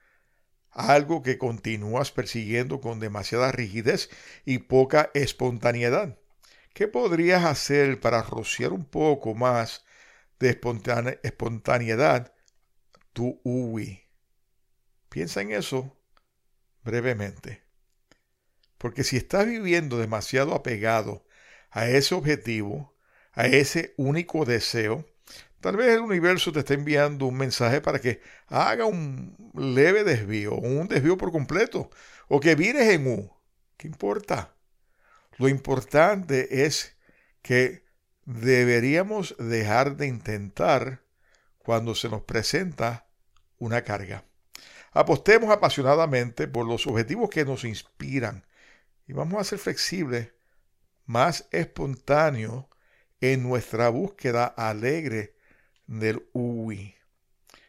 algo 0.70 1.22
que 1.22 1.38
continúas 1.38 2.12
persiguiendo 2.12 2.80
con 2.80 3.00
demasiada 3.00 3.50
rigidez 3.50 4.10
y 4.44 4.58
poca 4.58 5.10
espontaneidad. 5.12 6.18
¿Qué 6.72 6.86
podrías 6.86 7.44
hacer 7.44 8.00
para 8.00 8.22
rociar 8.22 8.72
un 8.72 8.84
poco 8.84 9.34
más 9.34 9.84
de 10.38 10.50
espontaneidad 11.22 12.32
tu 13.12 13.40
UI? 13.42 14.04
Piensa 15.08 15.40
en 15.40 15.50
eso 15.50 15.98
brevemente. 16.84 17.64
Porque 18.76 19.02
si 19.02 19.16
estás 19.16 19.46
viviendo 19.46 19.98
demasiado 19.98 20.54
apegado 20.54 21.26
a 21.70 21.88
ese 21.88 22.14
objetivo, 22.14 22.96
a 23.32 23.46
ese 23.46 23.94
único 23.96 24.44
deseo, 24.44 25.04
Tal 25.60 25.76
vez 25.76 25.88
el 25.88 26.00
universo 26.00 26.52
te 26.52 26.60
está 26.60 26.74
enviando 26.74 27.26
un 27.26 27.36
mensaje 27.36 27.80
para 27.80 28.00
que 28.00 28.20
haga 28.46 28.84
un 28.84 29.36
leve 29.54 30.04
desvío, 30.04 30.54
un 30.54 30.86
desvío 30.86 31.16
por 31.16 31.32
completo, 31.32 31.90
o 32.28 32.38
que 32.38 32.54
vires 32.54 32.88
en 32.88 33.06
U. 33.08 33.32
¿Qué 33.76 33.88
importa? 33.88 34.54
Lo 35.36 35.48
importante 35.48 36.64
es 36.64 36.96
que 37.42 37.84
deberíamos 38.24 39.36
dejar 39.38 39.96
de 39.96 40.06
intentar 40.06 41.02
cuando 41.58 41.94
se 41.94 42.08
nos 42.08 42.22
presenta 42.22 43.08
una 43.58 43.82
carga. 43.82 44.24
Apostemos 44.92 45.50
apasionadamente 45.50 46.46
por 46.46 46.66
los 46.66 46.86
objetivos 46.86 47.30
que 47.30 47.44
nos 47.44 47.64
inspiran 47.64 48.46
y 49.06 49.12
vamos 49.12 49.40
a 49.40 49.44
ser 49.44 49.58
flexibles, 49.58 50.32
más 51.04 51.48
espontáneos 51.50 52.66
en 53.20 53.42
nuestra 53.42 53.88
búsqueda 53.88 54.46
alegre 54.46 55.37
del 55.88 56.28
UI. 56.32 56.94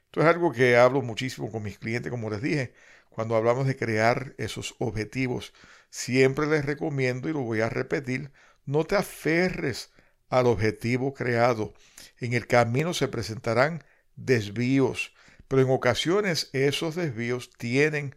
Esto 0.05 0.21
es 0.21 0.27
algo 0.27 0.51
que 0.51 0.77
hablo 0.77 1.01
muchísimo 1.01 1.51
con 1.51 1.63
mis 1.63 1.79
clientes, 1.79 2.11
como 2.11 2.29
les 2.29 2.41
dije, 2.41 2.73
cuando 3.09 3.35
hablamos 3.35 3.65
de 3.65 3.75
crear 3.75 4.35
esos 4.37 4.75
objetivos. 4.77 5.53
Siempre 5.89 6.45
les 6.45 6.65
recomiendo, 6.65 7.27
y 7.29 7.33
lo 7.33 7.41
voy 7.41 7.61
a 7.61 7.69
repetir, 7.69 8.31
no 8.65 8.83
te 8.85 8.95
aferres 8.95 9.91
al 10.29 10.45
objetivo 10.45 11.13
creado. 11.13 11.73
En 12.19 12.33
el 12.33 12.45
camino 12.45 12.93
se 12.93 13.07
presentarán 13.07 13.83
desvíos, 14.15 15.13
pero 15.47 15.61
en 15.61 15.69
ocasiones 15.71 16.49
esos 16.53 16.95
desvíos 16.95 17.49
tienen 17.57 18.15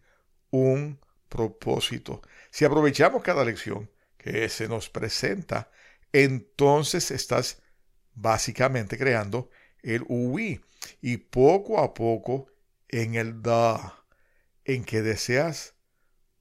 un 0.51 1.01
propósito. 1.29 2.21
Si 2.51 2.65
aprovechamos 2.65 3.23
cada 3.23 3.45
lección 3.45 3.91
que 4.19 4.49
se 4.49 4.69
nos 4.69 4.91
presenta, 4.91 5.71
entonces 6.13 7.11
estás 7.11 7.63
básicamente 8.15 8.99
creando 8.99 9.49
el 9.83 10.05
UI 10.09 10.61
y 11.01 11.17
poco 11.19 11.81
a 11.81 11.95
poco 11.95 12.47
en 12.89 13.15
el 13.15 13.43
da 13.43 14.05
en 14.65 14.85
que 14.85 15.03
deseas 15.03 15.75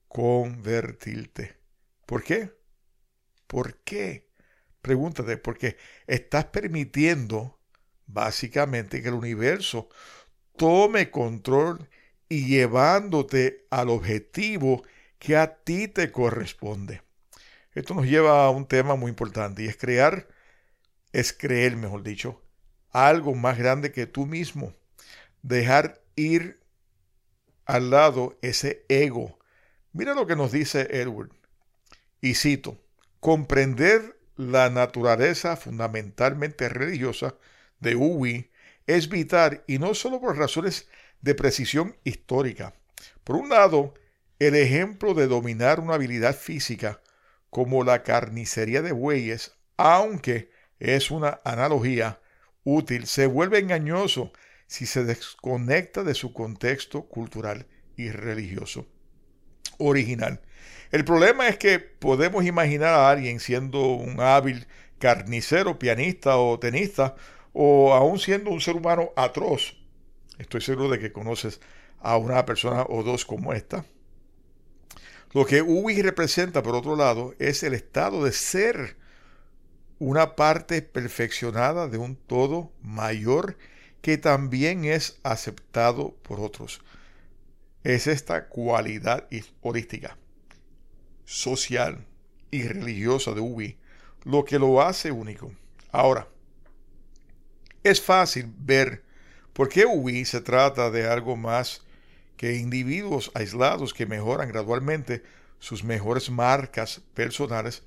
convertirte. 0.08 1.56
¿Por 2.06 2.22
qué? 2.22 2.52
¿Por 3.46 3.78
qué? 3.82 4.30
Pregúntate, 4.80 5.36
porque 5.36 5.76
estás 6.06 6.46
permitiendo 6.46 7.60
básicamente 8.06 9.02
que 9.02 9.08
el 9.08 9.14
universo 9.14 9.88
tome 10.56 11.10
control 11.10 11.88
y 12.28 12.46
llevándote 12.46 13.66
al 13.70 13.90
objetivo 13.90 14.82
que 15.18 15.36
a 15.36 15.62
ti 15.62 15.88
te 15.88 16.10
corresponde. 16.10 17.02
Esto 17.74 17.94
nos 17.94 18.06
lleva 18.06 18.44
a 18.44 18.50
un 18.50 18.66
tema 18.66 18.96
muy 18.96 19.10
importante 19.10 19.62
y 19.62 19.68
es 19.68 19.76
crear, 19.76 20.28
es 21.12 21.32
creer, 21.32 21.76
mejor 21.76 22.02
dicho, 22.02 22.42
algo 22.92 23.34
más 23.34 23.58
grande 23.58 23.92
que 23.92 24.06
tú 24.06 24.26
mismo. 24.26 24.74
Dejar 25.42 26.00
ir 26.14 26.60
al 27.64 27.90
lado 27.90 28.38
ese 28.42 28.84
ego. 28.88 29.38
Mira 29.92 30.14
lo 30.14 30.26
que 30.26 30.36
nos 30.36 30.52
dice 30.52 30.88
Edward. 30.90 31.30
Y 32.20 32.34
cito, 32.34 32.78
comprender 33.20 34.16
la 34.36 34.70
naturaleza 34.70 35.56
fundamentalmente 35.56 36.68
religiosa 36.68 37.34
de 37.80 37.96
Uwi 37.96 38.50
es 38.86 39.08
vital 39.08 39.64
y 39.66 39.78
no 39.78 39.94
solo 39.94 40.20
por 40.20 40.36
razones 40.36 40.88
de 41.20 41.34
precisión 41.34 41.96
histórica. 42.04 42.74
Por 43.24 43.36
un 43.36 43.48
lado, 43.48 43.94
el 44.38 44.54
ejemplo 44.54 45.14
de 45.14 45.26
dominar 45.26 45.80
una 45.80 45.94
habilidad 45.94 46.36
física 46.36 47.00
como 47.50 47.84
la 47.84 48.02
carnicería 48.02 48.82
de 48.82 48.92
bueyes, 48.92 49.54
aunque 49.76 50.50
es 50.78 51.10
una 51.10 51.40
analogía 51.44 52.21
útil, 52.64 53.06
se 53.06 53.26
vuelve 53.26 53.58
engañoso 53.58 54.32
si 54.66 54.86
se 54.86 55.04
desconecta 55.04 56.02
de 56.02 56.14
su 56.14 56.32
contexto 56.32 57.02
cultural 57.02 57.66
y 57.96 58.10
religioso 58.10 58.86
original. 59.78 60.40
El 60.90 61.04
problema 61.04 61.48
es 61.48 61.58
que 61.58 61.78
podemos 61.78 62.44
imaginar 62.44 62.94
a 62.94 63.10
alguien 63.10 63.40
siendo 63.40 63.80
un 63.94 64.20
hábil 64.20 64.66
carnicero, 64.98 65.78
pianista 65.78 66.36
o 66.36 66.58
tenista, 66.58 67.16
o 67.52 67.92
aún 67.92 68.18
siendo 68.18 68.50
un 68.50 68.60
ser 68.60 68.76
humano 68.76 69.10
atroz. 69.16 69.76
Estoy 70.38 70.60
seguro 70.60 70.88
de 70.88 70.98
que 70.98 71.12
conoces 71.12 71.60
a 72.00 72.16
una 72.16 72.44
persona 72.44 72.84
o 72.88 73.02
dos 73.02 73.24
como 73.24 73.52
esta. 73.52 73.84
Lo 75.32 75.46
que 75.46 75.62
Ubi 75.62 76.02
representa, 76.02 76.62
por 76.62 76.74
otro 76.74 76.94
lado, 76.94 77.34
es 77.38 77.62
el 77.62 77.74
estado 77.74 78.24
de 78.24 78.32
ser 78.32 78.96
una 80.02 80.34
parte 80.34 80.82
perfeccionada 80.82 81.86
de 81.86 81.96
un 81.96 82.16
todo 82.16 82.72
mayor 82.82 83.56
que 84.00 84.18
también 84.18 84.84
es 84.84 85.20
aceptado 85.22 86.16
por 86.22 86.40
otros. 86.40 86.80
Es 87.84 88.08
esta 88.08 88.48
cualidad 88.48 89.28
holística, 89.60 90.18
social 91.24 92.04
y 92.50 92.64
religiosa 92.64 93.30
de 93.32 93.42
Ubi 93.42 93.78
lo 94.24 94.44
que 94.44 94.58
lo 94.58 94.82
hace 94.82 95.12
único. 95.12 95.52
Ahora, 95.92 96.26
es 97.84 98.00
fácil 98.00 98.52
ver 98.58 99.04
por 99.52 99.68
qué 99.68 99.86
Ubi 99.86 100.24
se 100.24 100.40
trata 100.40 100.90
de 100.90 101.06
algo 101.06 101.36
más 101.36 101.82
que 102.36 102.56
individuos 102.56 103.30
aislados 103.34 103.94
que 103.94 104.06
mejoran 104.06 104.48
gradualmente 104.48 105.22
sus 105.60 105.84
mejores 105.84 106.28
marcas 106.28 107.02
personales 107.14 107.84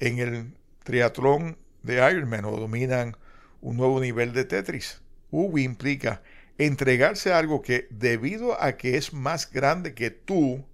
en 0.00 0.18
el 0.18 0.52
triatlón 0.86 1.58
de 1.82 1.96
Ironman 1.96 2.44
o 2.44 2.52
dominan 2.52 3.16
un 3.60 3.76
nuevo 3.76 4.00
nivel 4.00 4.32
de 4.32 4.44
Tetris. 4.44 5.02
Ubi 5.32 5.64
implica 5.64 6.22
entregarse 6.58 7.32
a 7.32 7.38
algo 7.38 7.60
que 7.60 7.88
debido 7.90 8.62
a 8.62 8.76
que 8.76 8.96
es 8.96 9.12
más 9.12 9.50
grande 9.50 9.94
que 9.94 10.10
tú, 10.10 10.64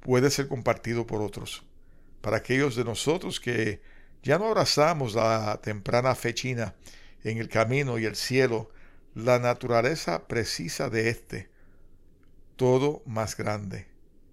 puede 0.00 0.30
ser 0.30 0.46
compartido 0.46 1.06
por 1.06 1.22
otros. 1.22 1.64
Para 2.20 2.36
aquellos 2.36 2.76
de 2.76 2.84
nosotros 2.84 3.40
que 3.40 3.80
ya 4.22 4.38
no 4.38 4.46
abrazamos 4.46 5.14
la 5.14 5.58
temprana 5.62 6.14
fe 6.14 6.34
china 6.34 6.74
en 7.24 7.38
el 7.38 7.48
camino 7.48 7.98
y 7.98 8.04
el 8.04 8.16
cielo, 8.16 8.70
la 9.14 9.38
naturaleza 9.38 10.28
precisa 10.28 10.90
de 10.90 11.08
este, 11.08 11.48
todo 12.56 13.02
más 13.06 13.38
grande, 13.38 13.86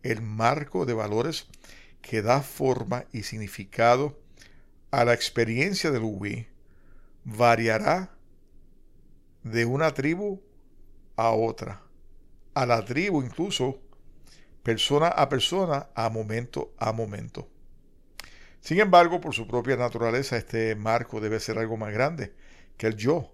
el 0.03 0.21
marco 0.21 0.85
de 0.85 0.93
valores 0.93 1.47
que 2.01 2.21
da 2.21 2.41
forma 2.41 3.05
y 3.13 3.23
significado 3.23 4.26
a 4.91 5.05
la 5.05 5.13
experiencia 5.13 5.91
del 5.91 6.03
Ubi, 6.03 6.47
variará 7.23 8.11
de 9.43 9.65
una 9.65 9.93
tribu 9.93 10.41
a 11.15 11.31
otra, 11.31 11.81
a 12.53 12.65
la 12.65 12.83
tribu 12.85 13.21
incluso, 13.21 13.79
persona 14.63 15.07
a 15.07 15.29
persona, 15.29 15.89
a 15.95 16.09
momento 16.09 16.73
a 16.77 16.91
momento. 16.91 17.47
Sin 18.61 18.79
embargo, 18.79 19.21
por 19.21 19.33
su 19.33 19.47
propia 19.47 19.77
naturaleza, 19.77 20.37
este 20.37 20.75
marco 20.75 21.21
debe 21.21 21.39
ser 21.39 21.57
algo 21.57 21.77
más 21.77 21.93
grande 21.93 22.33
que 22.75 22.87
el 22.87 22.95
yo. 22.95 23.33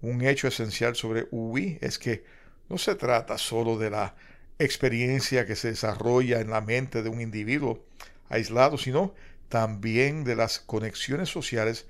Un 0.00 0.22
hecho 0.22 0.48
esencial 0.48 0.96
sobre 0.96 1.28
Ubi 1.30 1.78
es 1.80 1.98
que 1.98 2.24
no 2.68 2.78
se 2.78 2.94
trata 2.94 3.38
solo 3.38 3.78
de 3.78 3.90
la 3.90 4.16
experiencia 4.58 5.46
que 5.46 5.56
se 5.56 5.68
desarrolla 5.68 6.40
en 6.40 6.50
la 6.50 6.60
mente 6.60 7.02
de 7.02 7.08
un 7.08 7.20
individuo 7.20 7.84
aislado, 8.28 8.78
sino 8.78 9.14
también 9.52 10.24
de 10.24 10.34
las 10.34 10.60
conexiones 10.60 11.28
sociales 11.28 11.86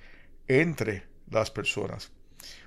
entre 0.49 1.07
las 1.31 1.53
personas. 1.53 2.11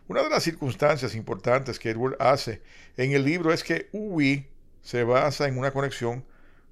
Una 0.08 0.24
de 0.24 0.30
las 0.30 0.44
circunstancias 0.44 1.16
importantes 1.16 1.80
que 1.80 1.90
Edward 1.90 2.16
hace 2.18 2.62
en 2.96 3.12
el 3.12 3.26
libro 3.26 3.52
es 3.52 3.66
que 3.66 3.90
UI 3.92 4.48
se 4.82 5.04
basa 5.04 5.50
en 5.50 5.58
una 5.58 5.72
conexión 5.72 6.24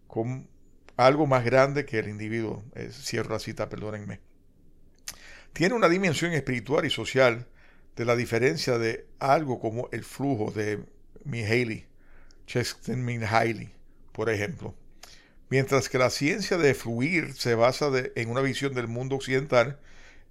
con 0.08 0.48
algo 0.96 1.28
más 1.28 1.44
grande 1.44 1.86
que 1.86 2.00
el 2.00 2.08
individuo. 2.08 2.64
cierro 2.92 3.34
la 3.34 3.40
cita, 3.40 3.68
perdónenme. 3.68 4.22
Tiene 5.52 5.76
una 5.76 5.90
dimensión 5.90 6.32
espiritual 6.32 6.86
y 6.86 6.90
social 6.90 7.46
de 7.98 8.06
la 8.06 8.16
diferencia 8.16 8.78
de 8.78 9.06
algo 9.20 9.60
como 9.60 9.90
el 9.92 10.06
flujo 10.06 10.50
de 10.50 10.82
Mihaly 11.26 11.88
Csikszentmihalyi, 12.48 13.74
por 14.14 14.30
ejemplo. 14.30 14.76
Mientras 15.50 15.90
que 15.90 15.98
la 15.98 16.10
ciencia 16.10 16.58
de 16.58 16.74
fluir 16.74 17.34
se 17.34 17.56
basa 17.56 17.92
en 18.16 18.30
una 18.30 18.42
visión 18.42 18.74
del 18.74 18.88
mundo 18.88 19.16
occidental 19.16 19.80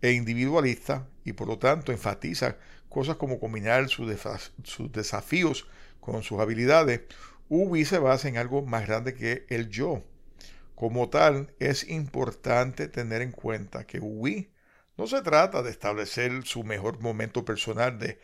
e 0.01 0.13
individualista 0.13 1.07
y 1.25 1.33
por 1.33 1.49
lo 1.49 1.59
tanto 1.59 1.93
enfatiza 1.93 2.57
cosas 2.89 3.17
como 3.17 3.39
combinar 3.39 3.89
sus, 3.89 4.09
desafíos 4.93 5.67
con 6.01 6.23
sus 6.23 6.41
habilidades, 6.41 7.03
Ubi 7.49 7.85
se 7.85 7.99
basa 7.99 8.29
en 8.29 8.37
algo 8.37 8.63
más 8.63 8.87
grande 8.87 9.15
que 9.15 9.47
el 9.49 9.69
yo. 9.69 10.03
Como 10.75 11.09
tal, 11.09 11.55
es 11.59 11.89
importante 11.89 12.89
tener 12.89 13.23
en 13.23 13.33
cuenta 13.33 13.87
que 13.87 14.01
Ubi 14.01 14.53
no 14.97 15.07
se 15.07 15.23
trata 15.23 15.63
de 15.63 15.71
establecer 15.71 16.45
su 16.45 16.65
mejor 16.65 17.01
momento 17.01 17.45
personal 17.45 17.99
de 17.99 18.21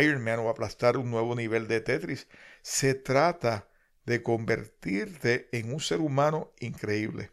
Iron 0.00 0.22
Man 0.22 0.40
o 0.40 0.48
aplastar 0.48 0.96
un 0.96 1.10
nuevo 1.10 1.34
nivel 1.34 1.68
de 1.68 1.80
Tetris. 1.80 2.26
Se 2.62 2.94
trata 2.94 3.67
de 4.08 4.22
convertirte 4.22 5.50
en 5.52 5.72
un 5.72 5.80
ser 5.80 6.00
humano 6.00 6.50
increíble, 6.60 7.30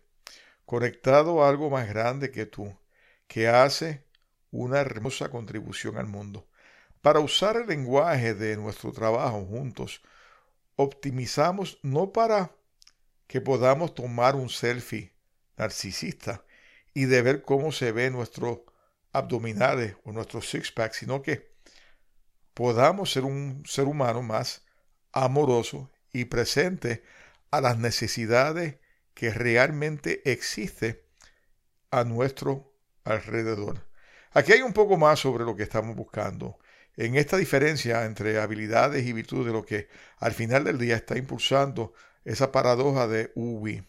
conectado 0.65 1.41
a 1.41 1.49
algo 1.49 1.69
más 1.69 1.87
grande 1.87 2.31
que 2.31 2.45
tú, 2.45 2.77
que 3.27 3.47
hace 3.47 4.03
una 4.51 4.81
hermosa 4.81 5.29
contribución 5.29 5.97
al 5.97 6.07
mundo. 6.07 6.47
Para 7.01 7.21
usar 7.21 7.55
el 7.55 7.67
lenguaje 7.67 8.33
de 8.33 8.57
nuestro 8.57 8.91
trabajo 8.91 9.45
juntos, 9.45 10.01
optimizamos 10.75 11.79
no 11.81 12.11
para 12.11 12.51
que 13.25 13.39
podamos 13.39 13.95
tomar 13.95 14.35
un 14.35 14.49
selfie 14.49 15.13
narcisista 15.55 16.43
y 16.93 17.05
de 17.05 17.21
ver 17.21 17.41
cómo 17.41 17.71
se 17.71 17.93
ve 17.93 18.11
nuestro 18.11 18.65
abdominales 19.13 19.95
o 20.03 20.11
nuestro 20.11 20.41
six-pack, 20.41 20.91
sino 20.91 21.21
que 21.21 21.55
podamos 22.53 23.13
ser 23.13 23.23
un 23.23 23.63
ser 23.65 23.85
humano 23.85 24.21
más 24.21 24.65
amoroso 25.13 25.89
y 26.15 26.25
presente 26.25 27.03
a 27.51 27.59
las 27.59 27.77
necesidades 27.77 28.77
que 29.13 29.31
realmente 29.31 30.21
existen 30.31 30.99
a 31.91 32.05
nuestro 32.05 32.73
alrededor. 33.03 33.85
Aquí 34.31 34.53
hay 34.53 34.61
un 34.61 34.71
poco 34.71 34.97
más 34.97 35.19
sobre 35.19 35.43
lo 35.43 35.57
que 35.57 35.63
estamos 35.63 35.95
buscando. 35.95 36.57
En 36.95 37.15
esta 37.15 37.35
diferencia 37.35 38.05
entre 38.05 38.39
habilidades 38.39 39.05
y 39.05 39.11
virtudes 39.11 39.47
de 39.47 39.51
lo 39.51 39.65
que 39.65 39.89
al 40.17 40.31
final 40.31 40.63
del 40.63 40.77
día 40.77 40.95
está 40.95 41.17
impulsando 41.17 41.93
esa 42.23 42.51
paradoja 42.51 43.07
de 43.07 43.31
Ubi. 43.35 43.85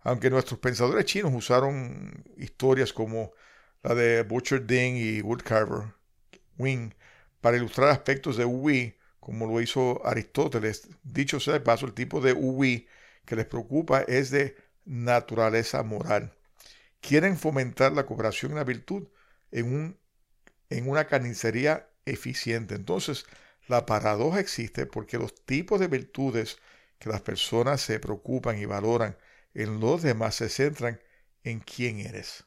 Aunque 0.00 0.28
nuestros 0.28 0.58
pensadores 0.58 1.04
chinos 1.04 1.32
usaron 1.32 2.24
historias 2.36 2.92
como 2.92 3.32
la 3.84 3.94
de 3.94 4.24
Butcher 4.24 4.66
Ding 4.66 4.96
y 4.96 5.22
Woodcarver 5.22 5.94
Wing, 6.58 6.92
para 7.40 7.56
ilustrar 7.56 7.90
aspectos 7.90 8.36
de 8.36 8.44
Uwi, 8.44 8.96
como 9.30 9.46
lo 9.46 9.60
hizo 9.60 10.04
Aristóteles. 10.06 10.88
Dicho 11.02 11.40
sea 11.40 11.54
de 11.54 11.60
paso, 11.60 11.86
el 11.86 11.94
tipo 11.94 12.20
de 12.20 12.32
Uwi 12.32 12.88
que 13.24 13.36
les 13.36 13.46
preocupa 13.46 14.02
es 14.02 14.30
de 14.30 14.56
naturaleza 14.84 15.82
moral. 15.82 16.32
Quieren 17.00 17.38
fomentar 17.38 17.92
la 17.92 18.06
cooperación 18.06 18.52
y 18.52 18.54
la 18.56 18.64
virtud 18.64 19.08
en, 19.52 19.72
un, 19.72 19.98
en 20.70 20.88
una 20.88 21.06
carnicería 21.06 21.88
eficiente. 22.06 22.74
Entonces, 22.74 23.26
la 23.68 23.86
paradoja 23.86 24.40
existe 24.40 24.86
porque 24.86 25.18
los 25.18 25.34
tipos 25.46 25.80
de 25.80 25.88
virtudes 25.88 26.58
que 26.98 27.10
las 27.10 27.22
personas 27.22 27.80
se 27.80 28.00
preocupan 28.00 28.58
y 28.58 28.64
valoran 28.64 29.16
en 29.54 29.80
los 29.80 30.02
demás 30.02 30.36
se 30.36 30.48
centran 30.48 31.00
en 31.44 31.60
quién 31.60 32.00
eres 32.00 32.44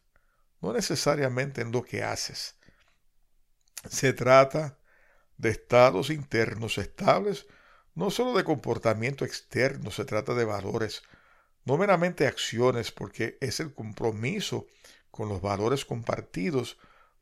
no 0.63 0.71
necesariamente 0.73 1.61
en 1.61 1.71
lo 1.71 1.83
que 1.83 2.03
haces. 2.03 2.55
Se 3.89 4.13
trata 4.13 4.77
de 5.37 5.49
estados 5.49 6.09
internos 6.09 6.77
estables, 6.77 7.47
no 7.95 8.11
solo 8.11 8.33
de 8.35 8.43
comportamiento 8.43 9.25
externo, 9.25 9.91
se 9.91 10.05
trata 10.05 10.33
de 10.33 10.45
valores, 10.45 11.03
no 11.65 11.77
meramente 11.77 12.27
acciones, 12.27 12.91
porque 12.91 13.37
es 13.41 13.59
el 13.59 13.73
compromiso 13.73 14.67
con 15.11 15.29
los 15.29 15.41
valores 15.41 15.85
compartidos 15.85 16.77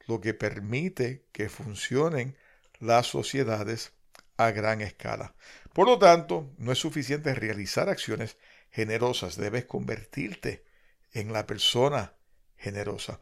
lo 0.08 0.22
que 0.22 0.34
permite 0.34 1.26
que 1.32 1.50
funcionen 1.50 2.38
las 2.80 3.08
sociedades 3.08 3.94
a 4.38 4.52
gran 4.52 4.82
escala. 4.82 5.36
Por 5.74 5.88
lo 5.88 6.00
tanto, 6.00 6.52
no 6.58 6.72
es 6.72 6.80
suficiente 6.80 7.36
realizar 7.36 7.90
acciones 7.90 8.38
generosas, 8.72 9.36
debes 9.36 9.66
convertirte 9.66 10.66
en 11.12 11.34
la 11.34 11.46
persona 11.46 12.14
generosa. 12.58 13.22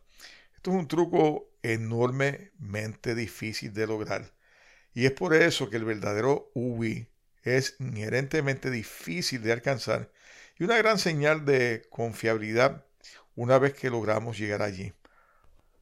Esto 0.56 0.72
es 0.72 0.78
un 0.78 0.88
truco 0.88 1.50
enormemente 1.64 3.16
difícil 3.16 3.74
de 3.74 3.88
lograr. 3.88 4.34
Y 4.94 5.06
es 5.06 5.12
por 5.12 5.34
eso 5.34 5.70
que 5.70 5.78
el 5.78 5.86
verdadero 5.86 6.52
UI 6.54 7.08
es 7.44 7.76
inherentemente 7.80 8.70
difícil 8.70 9.42
de 9.44 9.54
alcanzar 9.54 10.12
y 10.58 10.64
una 10.64 10.78
gran 10.78 11.00
señal 11.00 11.46
de 11.46 11.88
confiabilidad 11.90 12.86
una 13.36 13.58
vez 13.58 13.74
que 13.74 13.90
logramos 13.90 14.38
llegar 14.38 14.62
allí. 14.62 14.94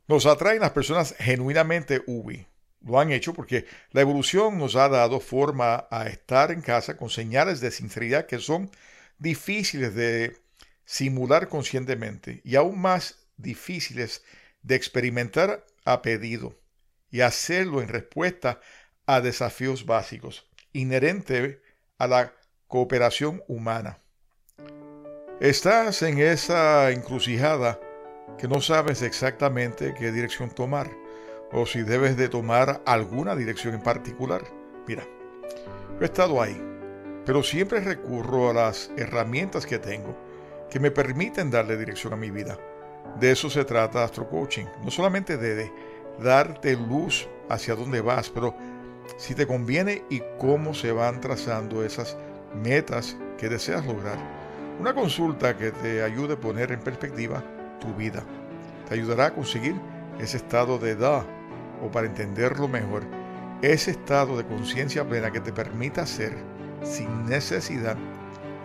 Nos 0.08 0.26
atraen 0.26 0.62
las 0.62 0.72
personas 0.72 1.16
genuinamente 1.18 2.04
UBI. 2.06 2.48
Lo 2.86 3.00
han 3.00 3.12
hecho 3.12 3.34
porque 3.34 3.66
la 3.92 4.02
evolución 4.02 4.58
nos 4.58 4.76
ha 4.76 4.88
dado 4.88 5.20
forma 5.20 5.88
a 5.90 6.08
estar 6.08 6.52
en 6.52 6.62
casa 6.62 6.96
con 6.96 7.10
señales 7.10 7.60
de 7.60 7.72
sinceridad 7.72 8.28
que 8.28 8.40
son 8.40 8.70
difíciles 9.18 9.96
de 9.96 10.38
simular 10.86 11.50
conscientemente 11.50 12.42
y 12.46 12.56
aún 12.56 12.80
más 12.80 13.28
difíciles 13.36 14.24
de 14.62 14.76
experimentar 14.76 15.66
a 15.84 16.02
pedido 16.02 16.58
y 17.10 17.22
hacerlo 17.22 17.82
en 17.82 17.88
respuesta 17.88 18.62
a 19.08 19.22
desafíos 19.22 19.86
básicos 19.86 20.46
inherentes 20.74 21.58
a 21.98 22.08
la 22.08 22.34
cooperación 22.68 23.42
humana. 23.48 24.00
Estás 25.40 26.02
en 26.02 26.20
esa 26.20 26.92
encrucijada 26.92 27.80
que 28.38 28.48
no 28.48 28.62
sabes 28.62 29.02
exactamente 29.02 29.94
qué 29.98 30.12
dirección 30.12 30.50
tomar 30.50 30.92
o 31.52 31.66
si 31.66 31.82
debes 31.82 32.18
de 32.18 32.28
tomar 32.28 32.82
alguna 32.86 33.36
dirección 33.36 33.74
en 33.74 33.82
particular. 33.82 34.44
Mira, 34.86 35.08
he 36.02 36.06
estado 36.06 36.42
ahí, 36.42 36.62
pero 37.26 37.42
siempre 37.44 37.80
recurro 37.80 38.50
a 38.50 38.54
las 38.54 38.92
herramientas 38.98 39.66
que 39.66 39.80
tengo 39.80 40.18
que 40.70 40.80
me 40.82 40.92
permiten 40.92 41.50
darle 41.50 41.78
dirección 41.78 42.14
a 42.14 42.18
mi 42.18 42.30
vida. 42.30 42.60
De 43.20 43.32
eso 43.32 43.50
se 43.50 43.64
trata 43.64 44.04
Astro 44.04 44.30
Coaching, 44.30 44.66
no 44.84 44.92
solamente 44.92 45.38
de 45.38 45.72
darte 46.20 46.76
luz 46.76 47.28
hacia 47.50 47.76
dónde 47.76 48.02
vas, 48.02 48.30
pero 48.30 48.54
si 49.16 49.36
te 49.36 49.48
conviene 49.48 50.04
y 50.10 50.22
cómo 50.38 50.74
se 50.74 50.92
van 50.92 51.22
trazando 51.22 51.84
esas 51.84 52.18
metas 52.62 53.16
que 53.38 53.50
deseas 53.50 53.86
lograr. 53.86 54.18
Una 54.80 54.94
consulta 54.94 55.58
que 55.58 55.72
te 55.72 56.04
ayude 56.04 56.34
a 56.34 56.40
poner 56.40 56.72
en 56.72 56.82
perspectiva 56.82 57.44
tu 57.80 57.94
vida. 57.96 58.24
Te 58.88 58.94
ayudará 58.96 59.28
a 59.28 59.34
conseguir 59.34 59.76
ese 60.20 60.38
estado 60.38 60.78
de 60.78 60.92
edad 60.92 61.26
o 61.84 61.92
para 61.92 62.08
entenderlo 62.08 62.68
mejor, 62.68 63.04
ese 63.62 63.92
estado 63.92 64.36
de 64.38 64.46
conciencia 64.46 65.08
plena 65.08 65.32
que 65.32 65.40
te 65.40 65.54
permita 65.54 66.02
hacer 66.04 66.36
sin 66.84 67.26
necesidad 67.26 67.98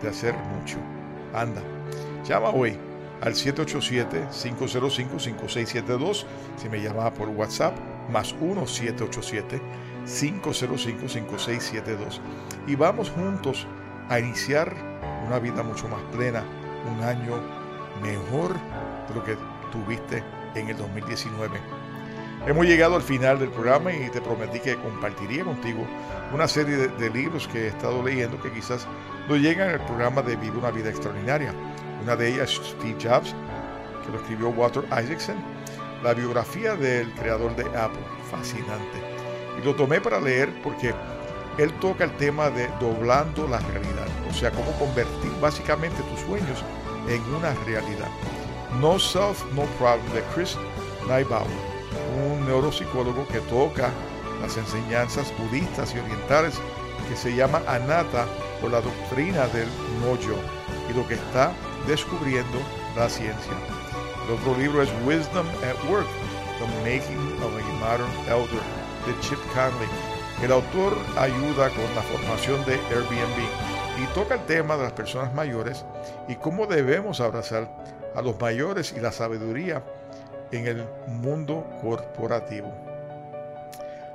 de 0.01 0.09
hacer 0.09 0.35
mucho. 0.35 0.77
Anda, 1.33 1.61
llama 2.23 2.49
hoy 2.49 2.77
al 3.21 3.33
787-505-5672 3.33 6.25
si 6.57 6.69
me 6.69 6.81
llamas 6.81 7.11
por 7.11 7.29
WhatsApp, 7.29 7.77
más 8.11 8.33
1-787-505-5672. 10.05 12.19
Y 12.67 12.75
vamos 12.75 13.09
juntos 13.09 13.65
a 14.09 14.19
iniciar 14.19 14.75
una 15.25 15.39
vida 15.39 15.63
mucho 15.63 15.87
más 15.87 16.01
plena, 16.11 16.43
un 16.91 17.01
año 17.03 17.39
mejor 18.01 18.53
de 19.07 19.15
lo 19.15 19.23
que 19.23 19.37
tuviste 19.71 20.21
en 20.55 20.67
el 20.69 20.77
2019. 20.77 21.59
Hemos 22.45 22.65
llegado 22.65 22.97
al 22.97 23.01
final 23.01 23.39
del 23.39 23.49
programa 23.49 23.93
y 23.93 24.09
te 24.09 24.19
prometí 24.19 24.59
que 24.59 24.75
compartiría 24.75 25.45
contigo 25.45 25.87
una 26.33 26.47
serie 26.47 26.89
de, 26.89 27.09
libros 27.09 27.47
que 27.47 27.65
he 27.65 27.67
estado 27.67 28.03
leyendo 28.03 28.41
que 28.41 28.51
quizás 28.51 28.85
no 29.29 29.37
llegan 29.37 29.69
al 29.69 29.85
programa 29.85 30.21
de 30.21 30.35
Vive 30.35 30.57
una 30.57 30.71
vida 30.71 30.89
extraordinaria. 30.89 31.53
Una 32.01 32.17
de 32.17 32.33
ellas 32.33 32.51
Steve 32.51 32.97
Jobs, 33.01 33.33
que 34.05 34.11
lo 34.11 34.17
escribió 34.17 34.49
Walter 34.49 34.83
Isaacson, 34.87 35.37
la 36.03 36.13
biografía 36.13 36.75
del 36.75 37.09
creador 37.13 37.55
de 37.55 37.63
Apple, 37.77 38.03
fascinante. 38.29 39.12
Y 39.59 39.65
lo 39.65 39.75
tomé 39.75 40.01
para 40.01 40.19
leer 40.19 40.53
porque 40.61 40.93
él 41.57 41.73
toca 41.79 42.05
el 42.05 42.17
tema 42.17 42.49
de 42.49 42.67
doblando 42.79 43.47
la 43.47 43.59
realidad, 43.59 44.07
o 44.29 44.33
sea, 44.33 44.51
cómo 44.51 44.71
convertir 44.79 45.31
básicamente 45.39 46.01
tus 46.03 46.21
sueños 46.21 46.63
en 47.07 47.21
una 47.35 47.53
realidad. 47.65 48.09
No 48.79 48.97
Self, 48.97 49.43
No 49.53 49.63
Problem 49.77 50.13
de 50.13 50.23
Chris 50.33 50.57
Neibauer 51.07 51.73
un 52.13 52.45
neuropsicólogo 52.45 53.27
que 53.27 53.39
toca 53.41 53.89
las 54.41 54.57
enseñanzas 54.57 55.33
budistas 55.37 55.93
y 55.95 55.99
orientales 55.99 56.55
que 57.09 57.15
se 57.15 57.35
llama 57.35 57.61
Anatta 57.67 58.25
o 58.61 58.69
la 58.69 58.81
doctrina 58.81 59.47
del 59.47 59.67
no 60.01 60.17
yo 60.19 60.35
y 60.89 60.93
lo 60.93 61.07
que 61.07 61.15
está 61.15 61.51
descubriendo 61.87 62.59
la 62.95 63.09
ciencia. 63.09 63.53
El 64.25 64.35
otro 64.35 64.57
libro 64.57 64.81
es 64.81 64.89
Wisdom 65.05 65.45
at 65.63 65.89
Work, 65.89 66.07
The 66.59 66.67
Making 66.89 67.41
of 67.41 67.53
a 67.55 67.73
Modern 67.79 68.11
Elder, 68.27 68.61
de 69.05 69.19
Chip 69.19 69.39
Conley. 69.53 69.89
El 70.41 70.51
autor 70.51 70.97
ayuda 71.17 71.69
con 71.69 71.95
la 71.95 72.01
formación 72.01 72.63
de 72.65 72.75
Airbnb 72.75 74.01
y 74.01 74.13
toca 74.13 74.35
el 74.35 74.45
tema 74.45 74.75
de 74.77 74.83
las 74.83 74.93
personas 74.93 75.33
mayores 75.33 75.85
y 76.27 76.35
cómo 76.35 76.65
debemos 76.65 77.21
abrazar 77.21 77.69
a 78.15 78.21
los 78.21 78.39
mayores 78.39 78.93
y 78.95 78.99
la 78.99 79.11
sabiduría 79.11 79.83
en 80.51 80.67
el 80.67 80.85
mundo 81.07 81.65
corporativo. 81.81 82.71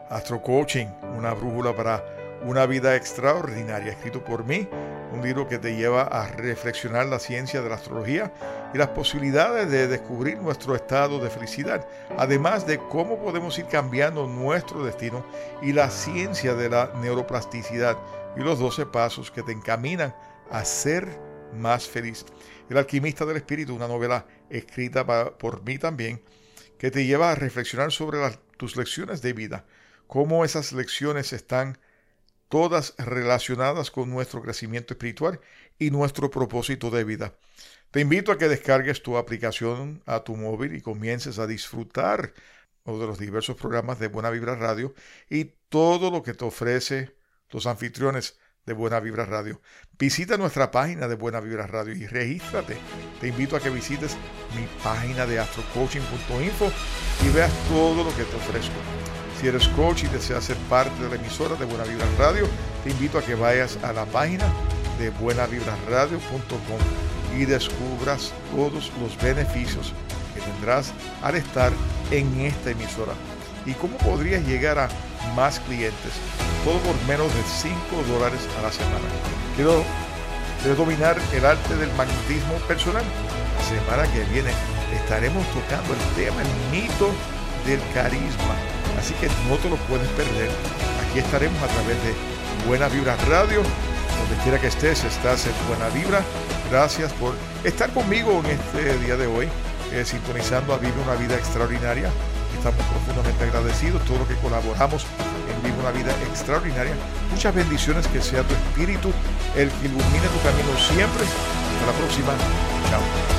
Astro 0.08 0.42
Coaching, 0.42 0.86
una 1.16 1.34
brújula 1.34 1.74
para 1.74 2.02
una 2.42 2.66
vida 2.66 2.96
extraordinaria, 2.96 3.92
escrito 3.92 4.24
por 4.24 4.44
mí, 4.44 4.68
un 5.12 5.22
libro 5.22 5.48
que 5.48 5.58
te 5.58 5.74
lleva 5.74 6.02
a 6.02 6.28
reflexionar 6.28 7.06
la 7.06 7.18
ciencia 7.18 7.62
de 7.62 7.68
la 7.68 7.76
astrología 7.76 8.32
y 8.74 8.78
las 8.78 8.88
posibilidades 8.88 9.70
de 9.70 9.88
descubrir 9.88 10.38
nuestro 10.38 10.74
estado 10.74 11.18
de 11.18 11.30
felicidad, 11.30 11.88
además 12.16 12.66
de 12.66 12.78
cómo 12.78 13.18
podemos 13.18 13.58
ir 13.58 13.66
cambiando 13.66 14.26
nuestro 14.26 14.84
destino 14.84 15.24
y 15.62 15.72
la 15.72 15.90
ciencia 15.90 16.54
de 16.54 16.68
la 16.68 16.92
neuroplasticidad 17.00 17.96
y 18.36 18.40
los 18.40 18.58
12 18.58 18.86
pasos 18.86 19.30
que 19.30 19.42
te 19.42 19.52
encaminan 19.52 20.14
a 20.50 20.64
ser 20.64 21.08
más 21.54 21.88
feliz. 21.88 22.24
El 22.68 22.76
alquimista 22.76 23.24
del 23.24 23.38
espíritu, 23.38 23.74
una 23.74 23.88
novela 23.88 24.26
escrita 24.50 25.06
por 25.38 25.62
mí 25.62 25.78
también, 25.78 26.22
que 26.78 26.90
te 26.90 27.06
lleva 27.06 27.32
a 27.32 27.34
reflexionar 27.34 27.90
sobre 27.90 28.18
tus 28.56 28.76
lecciones 28.76 29.22
de 29.22 29.32
vida, 29.32 29.64
cómo 30.06 30.44
esas 30.44 30.72
lecciones 30.72 31.32
están 31.32 31.78
todas 32.48 32.94
relacionadas 32.98 33.90
con 33.90 34.10
nuestro 34.10 34.42
crecimiento 34.42 34.94
espiritual 34.94 35.40
y 35.78 35.90
nuestro 35.90 36.30
propósito 36.30 36.90
de 36.90 37.04
vida. 37.04 37.34
Te 37.90 38.00
invito 38.00 38.32
a 38.32 38.38
que 38.38 38.48
descargues 38.48 39.02
tu 39.02 39.16
aplicación 39.16 40.02
a 40.06 40.20
tu 40.24 40.36
móvil 40.36 40.74
y 40.74 40.82
comiences 40.82 41.38
a 41.38 41.46
disfrutar 41.46 42.34
de 42.96 43.06
los 43.06 43.18
diversos 43.18 43.56
programas 43.56 43.98
de 43.98 44.08
Buena 44.08 44.30
Vibra 44.30 44.54
Radio 44.54 44.94
y 45.28 45.44
todo 45.68 46.10
lo 46.10 46.22
que 46.22 46.34
te 46.34 46.44
ofrece 46.44 47.14
los 47.50 47.66
anfitriones 47.66 48.38
de 48.64 48.72
Buena 48.72 49.00
Vibra 49.00 49.24
Radio. 49.24 49.60
Visita 49.98 50.36
nuestra 50.36 50.70
página 50.70 51.08
de 51.08 51.14
Buena 51.14 51.40
Vibra 51.40 51.66
Radio 51.66 51.94
y 51.94 52.06
regístrate. 52.06 52.76
Te 53.20 53.28
invito 53.28 53.56
a 53.56 53.60
que 53.60 53.70
visites 53.70 54.16
mi 54.56 54.66
página 54.82 55.26
de 55.26 55.38
astrocoaching.info 55.38 56.72
y 57.24 57.28
veas 57.30 57.52
todo 57.68 58.04
lo 58.04 58.14
que 58.14 58.24
te 58.24 58.36
ofrezco. 58.36 58.97
Si 59.40 59.46
eres 59.46 59.68
coach 59.68 60.02
y 60.02 60.08
deseas 60.08 60.44
ser 60.44 60.56
parte 60.68 61.00
de 61.00 61.10
la 61.10 61.14
emisora 61.14 61.54
de 61.54 61.64
Buena 61.64 61.84
Vibra 61.84 62.06
Radio, 62.18 62.48
te 62.82 62.90
invito 62.90 63.18
a 63.18 63.22
que 63.22 63.36
vayas 63.36 63.78
a 63.84 63.92
la 63.92 64.04
página 64.04 64.44
de 64.98 65.10
buenavibraradio.com 65.10 67.38
y 67.38 67.44
descubras 67.44 68.32
todos 68.50 68.90
los 69.00 69.16
beneficios 69.22 69.92
que 70.34 70.40
tendrás 70.40 70.92
al 71.22 71.36
estar 71.36 71.70
en 72.10 72.40
esta 72.40 72.72
emisora 72.72 73.12
y 73.64 73.74
cómo 73.74 73.96
podrías 73.98 74.44
llegar 74.44 74.76
a 74.78 74.88
más 75.36 75.60
clientes, 75.60 76.12
todo 76.64 76.80
por 76.80 76.96
menos 77.06 77.32
de 77.32 77.42
5 77.42 78.12
dólares 78.12 78.40
a 78.58 78.62
la 78.62 78.72
semana. 78.72 79.06
Quiero, 79.54 79.84
dominar 80.76 81.16
el 81.32 81.46
arte 81.46 81.76
del 81.76 81.92
magnetismo 81.94 82.54
personal. 82.66 83.04
La 83.56 83.64
semana 83.64 84.12
que 84.12 84.24
viene 84.32 84.50
estaremos 84.92 85.46
tocando 85.52 85.94
el 85.94 86.00
tema, 86.16 86.42
el 86.42 86.48
mito 86.72 87.12
del 87.66 87.80
carisma. 87.94 88.77
Así 88.98 89.14
que 89.14 89.28
no 89.48 89.56
te 89.56 89.70
lo 89.70 89.76
puedes 89.76 90.08
perder. 90.10 90.50
Aquí 91.08 91.20
estaremos 91.20 91.62
a 91.62 91.68
través 91.68 91.96
de 92.02 92.14
Buena 92.66 92.88
Vibra 92.88 93.16
Radio. 93.28 93.62
Donde 93.62 94.42
quiera 94.42 94.60
que 94.60 94.66
estés, 94.66 95.04
estás 95.04 95.46
en 95.46 95.52
Buena 95.68 95.88
Vibra. 95.90 96.22
Gracias 96.70 97.12
por 97.14 97.34
estar 97.64 97.90
conmigo 97.90 98.42
en 98.44 98.50
este 98.50 98.98
día 98.98 99.16
de 99.16 99.26
hoy, 99.26 99.48
eh, 99.92 100.04
sintonizando 100.04 100.74
a 100.74 100.78
Vive 100.78 101.00
una 101.02 101.14
Vida 101.14 101.36
Extraordinaria 101.36 102.10
Estamos 102.58 102.84
profundamente 102.86 103.44
agradecidos, 103.44 104.04
todo 104.04 104.18
lo 104.18 104.26
que 104.26 104.34
colaboramos 104.34 105.06
en 105.48 105.62
Vivo 105.62 105.80
una 105.80 105.92
Vida 105.92 106.12
Extraordinaria. 106.28 106.92
Muchas 107.30 107.54
bendiciones, 107.54 108.06
que 108.08 108.20
sea 108.20 108.42
tu 108.42 108.52
espíritu 108.52 109.12
el 109.56 109.70
que 109.70 109.86
ilumine 109.86 110.26
tu 110.26 110.42
camino 110.42 110.76
siempre. 110.76 111.22
Hasta 111.22 111.86
la 111.86 111.92
próxima. 111.92 112.32
Chao. 112.90 113.37